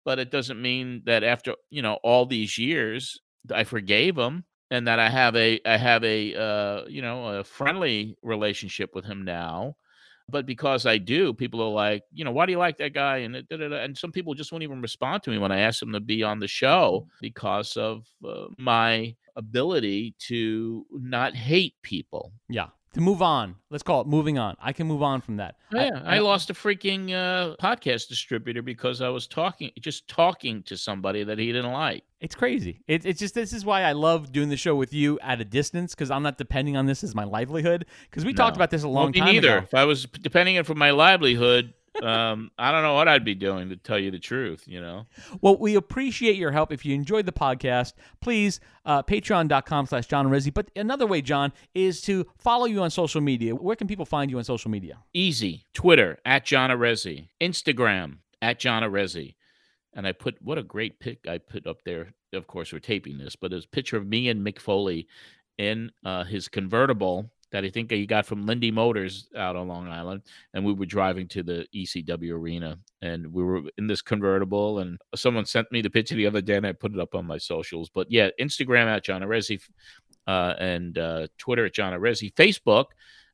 [0.05, 3.21] But it doesn't mean that after you know all these years,
[3.53, 7.45] I forgave him and that I have a I have a uh, you know a
[7.45, 9.77] friendly relationship with him now.
[10.31, 13.19] But because I do, people are like, you know, why do you like that guy?
[13.19, 16.01] And and some people just won't even respond to me when I ask them to
[16.01, 22.33] be on the show because of uh, my ability to not hate people.
[22.49, 23.57] Yeah to move on.
[23.71, 24.57] Let's call it moving on.
[24.61, 25.57] I can move on from that.
[25.73, 30.09] Yeah, I, I, I lost a freaking uh, podcast distributor because I was talking, just
[30.09, 32.05] talking to somebody that he didn't like.
[32.21, 32.81] It's crazy.
[32.89, 35.45] It, it's just this is why I love doing the show with you at a
[35.45, 37.87] distance because I'm not depending on this as my livelihood.
[38.11, 38.37] Because we no.
[38.39, 39.59] talked about this a long well, time neither.
[39.59, 39.65] ago.
[39.65, 43.25] If I was depending on it for my livelihood, um, I don't know what I'd
[43.25, 45.07] be doing to tell you the truth, you know.
[45.41, 46.73] Well, we appreciate your help.
[46.73, 50.53] If you enjoyed the podcast, please uh, patreon.com slash John Arezzi.
[50.53, 53.55] But another way, John, is to follow you on social media.
[53.55, 54.99] Where can people find you on social media?
[55.13, 55.65] Easy.
[55.75, 57.29] Twitter at John Arezzi.
[57.41, 59.35] Instagram at John Arezzi.
[59.95, 62.13] And I put what a great pic I put up there.
[62.33, 65.09] Of course, we're taping this, but it's a picture of me and Mick Foley
[65.57, 69.89] in uh, his convertible that I think he got from Lindy Motors out on Long
[69.89, 70.23] Island,
[70.55, 74.99] and we were driving to the ECW arena, and we were in this convertible, and
[75.15, 77.39] someone sent me the picture the other day, and I put it up on my
[77.39, 77.91] socials.
[77.93, 79.61] But yeah, Instagram at John Arezzi,
[80.27, 82.87] uh, and uh, Twitter at John Arezzi, Facebook.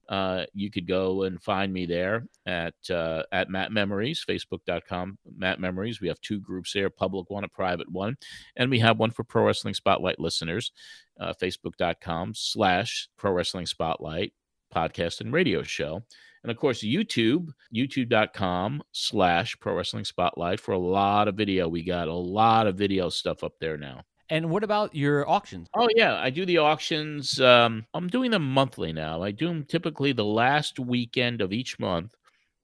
[0.08, 5.60] Uh, you could go and find me there at uh, at Matt Memories, Facebook.com, Matt
[5.60, 6.00] Memories.
[6.00, 8.16] We have two groups there, public one, a private one,
[8.56, 10.72] and we have one for Pro Wrestling Spotlight listeners
[11.20, 14.32] uh, facebook.com slash pro wrestling spotlight
[14.74, 16.02] podcast and radio show.
[16.42, 21.68] And of course, YouTube, youtube.com slash pro wrestling spotlight for a lot of video.
[21.68, 24.02] We got a lot of video stuff up there now.
[24.30, 25.68] And what about your auctions?
[25.74, 27.40] Oh yeah, I do the auctions.
[27.40, 29.22] Um, I'm doing them monthly now.
[29.22, 32.14] I do them typically the last weekend of each month,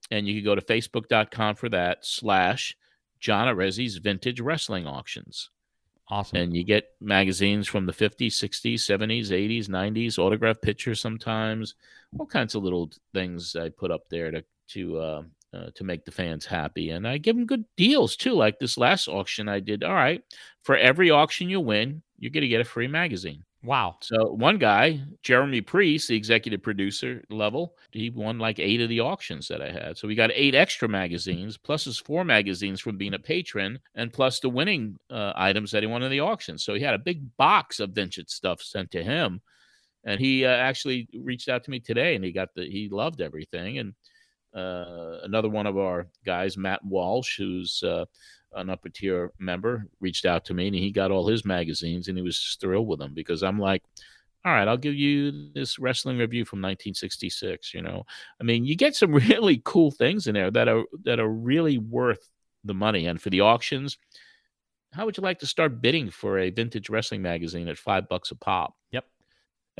[0.09, 2.75] and you can go to facebook.com for that slash
[3.19, 5.51] John Arezzi's Vintage Wrestling Auctions.
[6.09, 6.39] Awesome.
[6.39, 11.75] And you get magazines from the 50s, 60s, 70s, 80s, 90s, autograph pictures sometimes,
[12.19, 15.21] all kinds of little things I put up there to to uh,
[15.53, 16.91] uh, to make the fans happy.
[16.91, 18.33] And I give them good deals too.
[18.33, 19.83] Like this last auction I did.
[19.83, 20.23] All right,
[20.63, 23.43] for every auction you win, you're going to get a free magazine.
[23.63, 23.97] Wow.
[24.01, 29.01] So one guy, Jeremy Priest, the executive producer level, he won like eight of the
[29.01, 29.97] auctions that I had.
[29.97, 34.11] So we got eight extra magazines, plus his four magazines from being a patron, and
[34.11, 36.57] plus the winning uh, items that he won in the auction.
[36.57, 39.41] So he had a big box of vintage stuff sent to him.
[40.03, 43.21] And he uh, actually reached out to me today and he got the, he loved
[43.21, 43.77] everything.
[43.77, 43.93] And
[44.53, 48.05] another one of our guys, Matt Walsh, who's uh,
[48.53, 52.17] an upper tier member reached out to me and he got all his magazines and
[52.17, 53.83] he was thrilled with them because I'm like,
[54.43, 57.73] all right, I'll give you this wrestling review from 1966.
[57.73, 58.05] You know,
[58.39, 61.77] I mean, you get some really cool things in there that are that are really
[61.77, 62.27] worth
[62.63, 63.05] the money.
[63.05, 63.97] And for the auctions,
[64.93, 68.31] how would you like to start bidding for a vintage wrestling magazine at five bucks
[68.31, 68.75] a pop?
[68.91, 69.05] Yep.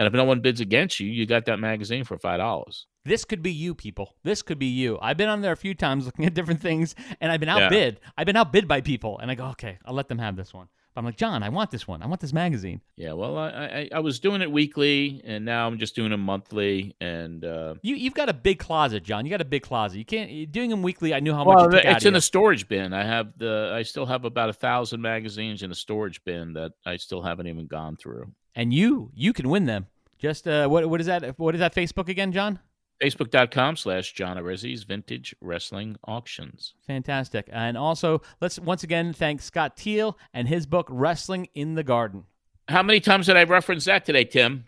[0.01, 2.87] And if no one bids against you, you got that magazine for five dollars.
[3.05, 4.15] This could be you, people.
[4.23, 4.97] This could be you.
[4.99, 7.99] I've been on there a few times looking at different things, and I've been outbid.
[8.01, 8.09] Yeah.
[8.17, 10.69] I've been outbid by people, and I go, okay, I'll let them have this one.
[10.95, 12.01] But I'm like, John, I want this one.
[12.01, 12.81] I want this magazine.
[12.95, 16.21] Yeah, well, I, I, I was doing it weekly, and now I'm just doing them
[16.21, 16.95] monthly.
[16.99, 19.23] And uh, you you've got a big closet, John.
[19.23, 19.99] You got a big closet.
[19.99, 21.13] You can't doing them weekly.
[21.13, 21.85] I knew how well, much.
[21.85, 22.91] it's in a storage bin.
[22.91, 23.71] I have the.
[23.71, 27.45] I still have about a thousand magazines in a storage bin that I still haven't
[27.45, 28.31] even gone through.
[28.55, 29.87] And you you can win them.
[30.19, 31.37] Just uh, what what is that?
[31.39, 32.59] What is that Facebook again, John?
[33.01, 36.75] Facebook.com slash John Arezzi's Vintage Wrestling Auctions.
[36.85, 37.49] Fantastic.
[37.51, 42.25] And also, let's once again thank Scott Teal and his book, Wrestling in the Garden.
[42.67, 44.65] How many times did I reference that today, Tim?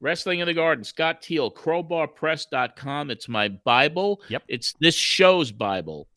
[0.00, 3.10] Wrestling in the Garden, Scott Teal, crowbarpress.com.
[3.10, 4.22] It's my Bible.
[4.28, 4.44] Yep.
[4.48, 6.08] It's this show's Bible.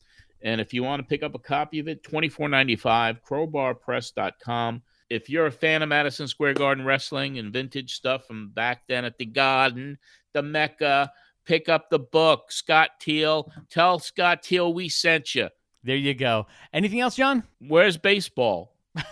[0.41, 4.81] And if you want to pick up a copy of it, $24.95, crowbarpress.com
[5.13, 9.05] if you're a fan of Madison Square Garden wrestling and vintage stuff from back then
[9.05, 9.99] at the Garden,
[10.33, 11.11] the Mecca,
[11.45, 12.51] pick up the book.
[12.51, 15.49] Scott Teal, tell Scott Teal we sent you.
[15.83, 16.47] There you go.
[16.73, 17.43] Anything else, John?
[17.59, 18.73] Where's baseball?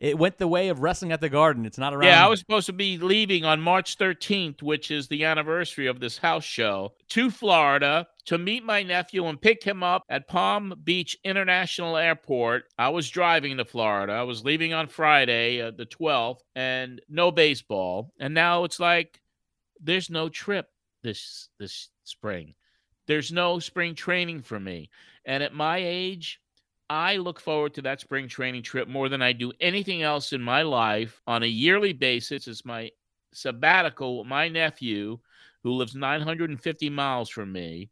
[0.00, 1.66] it went the way of wrestling at the Garden.
[1.66, 2.04] It's not around.
[2.04, 5.98] Yeah, I was supposed to be leaving on March 13th, which is the anniversary of
[5.98, 10.74] this house show, to Florida to meet my nephew and pick him up at Palm
[10.84, 12.64] Beach International Airport.
[12.76, 14.12] I was driving to Florida.
[14.12, 18.12] I was leaving on Friday, uh, the 12th, and no baseball.
[18.18, 19.20] And now it's like
[19.80, 20.68] there's no trip
[21.02, 22.54] this this spring.
[23.06, 24.90] There's no spring training for me.
[25.24, 26.40] And at my age,
[26.90, 30.42] I look forward to that spring training trip more than I do anything else in
[30.42, 32.48] my life on a yearly basis.
[32.48, 32.90] It's my
[33.32, 35.18] sabbatical, my nephew,
[35.62, 37.90] who lives 950 miles from me,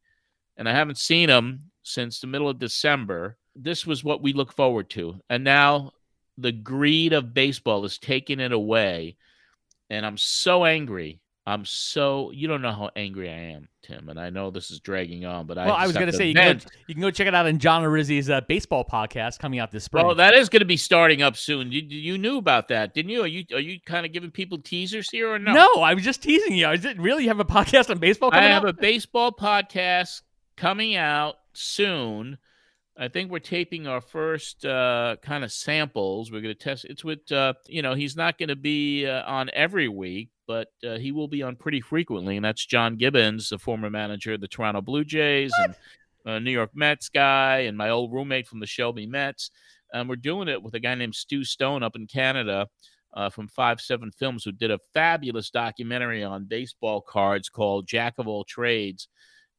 [0.57, 3.37] and I haven't seen him since the middle of December.
[3.57, 5.21] This was what we look forward to.
[5.29, 5.93] And now
[6.39, 9.17] the greed of baseball is taking it away.
[9.91, 14.19] And I'm so angry I'm so you don't know how angry I am, Tim, and
[14.19, 16.35] I know this is dragging on, but I well, I was going to say you
[16.35, 19.61] can, go, you can go check it out in John Arezzi's uh, baseball podcast coming
[19.61, 20.07] out this spring.
[20.07, 21.71] Well, that is going to be starting up soon.
[21.71, 23.23] You, you knew about that, didn't you?
[23.23, 25.53] Are you are you kind of giving people teasers here or no?
[25.53, 26.71] No, I was just teasing you.
[26.71, 28.31] Is it really you have a podcast on baseball?
[28.33, 28.71] I have out?
[28.71, 30.23] a baseball podcast
[30.57, 32.39] coming out soon.
[32.97, 36.31] I think we're taping our first uh, kind of samples.
[36.31, 36.85] We're going to test.
[36.85, 40.69] It's with, uh, you know, he's not going to be uh, on every week, but
[40.87, 42.37] uh, he will be on pretty frequently.
[42.37, 45.77] And that's John Gibbons, the former manager of the Toronto Blue Jays what?
[46.37, 49.51] and New York Mets guy, and my old roommate from the Shelby Mets.
[49.93, 52.69] And we're doing it with a guy named Stu Stone up in Canada.
[53.17, 58.15] Uh, from Five Seven Films, who did a fabulous documentary on baseball cards called Jack
[58.19, 59.07] of All Trades,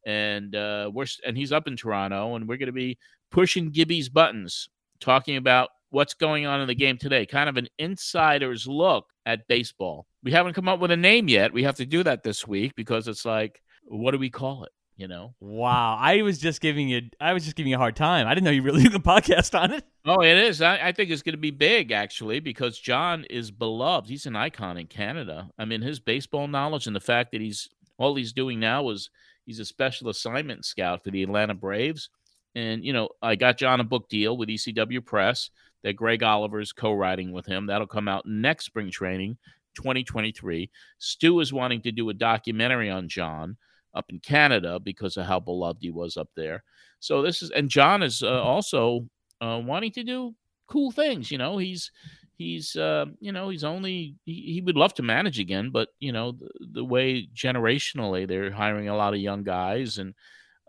[0.06, 2.97] and uh, we're and he's up in Toronto, and we're going to be
[3.32, 7.68] pushing Gibby's buttons, talking about what's going on in the game today, kind of an
[7.78, 10.06] insider's look at baseball.
[10.24, 11.53] we haven't come up with a name yet.
[11.53, 14.72] We have to do that this week because it's like, what do we call it?
[14.97, 15.36] You know?
[15.39, 15.97] Wow.
[15.99, 18.28] I was just giving you I was just giving you a hard time.
[18.28, 19.84] I didn't know you really did a podcast on it.
[20.06, 20.62] Oh, it is.
[20.62, 24.10] I, I think it's going to be big actually because John is beloved.
[24.10, 25.49] He's an icon in Canada.
[25.58, 29.10] I mean, his baseball knowledge and the fact that he's all he's doing now is
[29.46, 32.10] he's a special assignment scout for the Atlanta Braves.
[32.56, 35.50] And you know, I got John a book deal with ECW Press
[35.84, 37.68] that Greg Oliver's co-writing with him.
[37.68, 39.38] That'll come out next spring training,
[39.76, 40.70] 2023.
[40.98, 43.58] Stu is wanting to do a documentary on John
[43.93, 46.64] up in Canada because of how beloved he was up there.
[47.00, 49.08] So this is, and John is uh, also
[49.41, 50.34] uh, wanting to do
[50.68, 51.30] cool things.
[51.30, 51.91] You know, he's
[52.38, 56.11] he's uh, you know he's only he, he would love to manage again, but you
[56.11, 60.13] know the, the, way generationally they're hiring a lot of young guys, and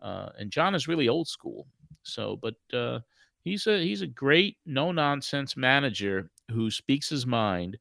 [0.02, 1.66] uh, and John is really old school.
[2.02, 3.00] So, but uh,
[3.42, 7.78] he's a he's a great no nonsense manager who speaks his mind,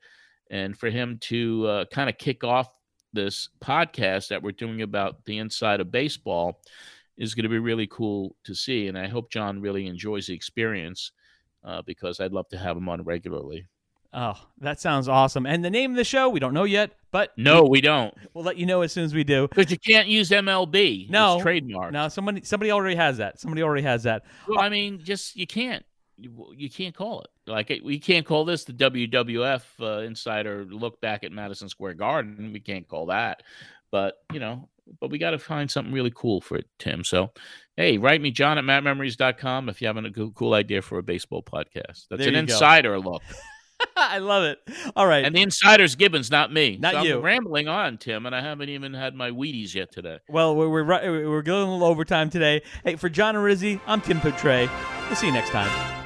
[0.49, 2.69] and for him to uh, kind of kick off
[3.13, 6.59] this podcast that we're doing about the inside of baseball
[7.17, 8.87] is going to be really cool to see.
[8.87, 11.11] And I hope John really enjoys the experience
[11.63, 13.67] uh, because I'd love to have him on regularly.
[14.17, 15.45] Oh, that sounds awesome.
[15.45, 18.13] And the name of the show, we don't know yet, but no, we, we don't.
[18.33, 19.49] We'll let you know as soon as we do.
[19.49, 21.09] Because you can't use MLB.
[21.09, 21.91] No, it's trademark.
[21.91, 23.41] No, somebody somebody already has that.
[23.41, 24.23] Somebody already has that.
[24.47, 25.85] Well, I mean, just you can't.
[26.17, 31.01] You, you can't call it like we can't call this the WWF uh, Insider Look
[31.01, 32.53] Back at Madison Square Garden.
[32.53, 33.43] We can't call that,
[33.91, 34.69] but you know,
[35.01, 37.03] but we got to find something really cool for it, Tim.
[37.03, 37.31] So,
[37.75, 41.43] hey, write me, John at mattmemories.com if you have a cool idea for a baseball
[41.43, 42.07] podcast.
[42.09, 43.09] That's there an insider go.
[43.11, 43.23] look.
[43.97, 44.59] I love it.
[44.95, 45.25] All right.
[45.25, 46.77] And the insider's Gibbons, not me.
[46.77, 47.17] Not so you.
[47.17, 50.19] I'm rambling on, Tim, and I haven't even had my Wheaties yet today.
[50.29, 52.61] Well, we're, we're, we're going a little overtime today.
[52.83, 54.69] Hey, for John Arezzi, I'm Tim Petray.
[55.07, 56.04] We'll see you next time.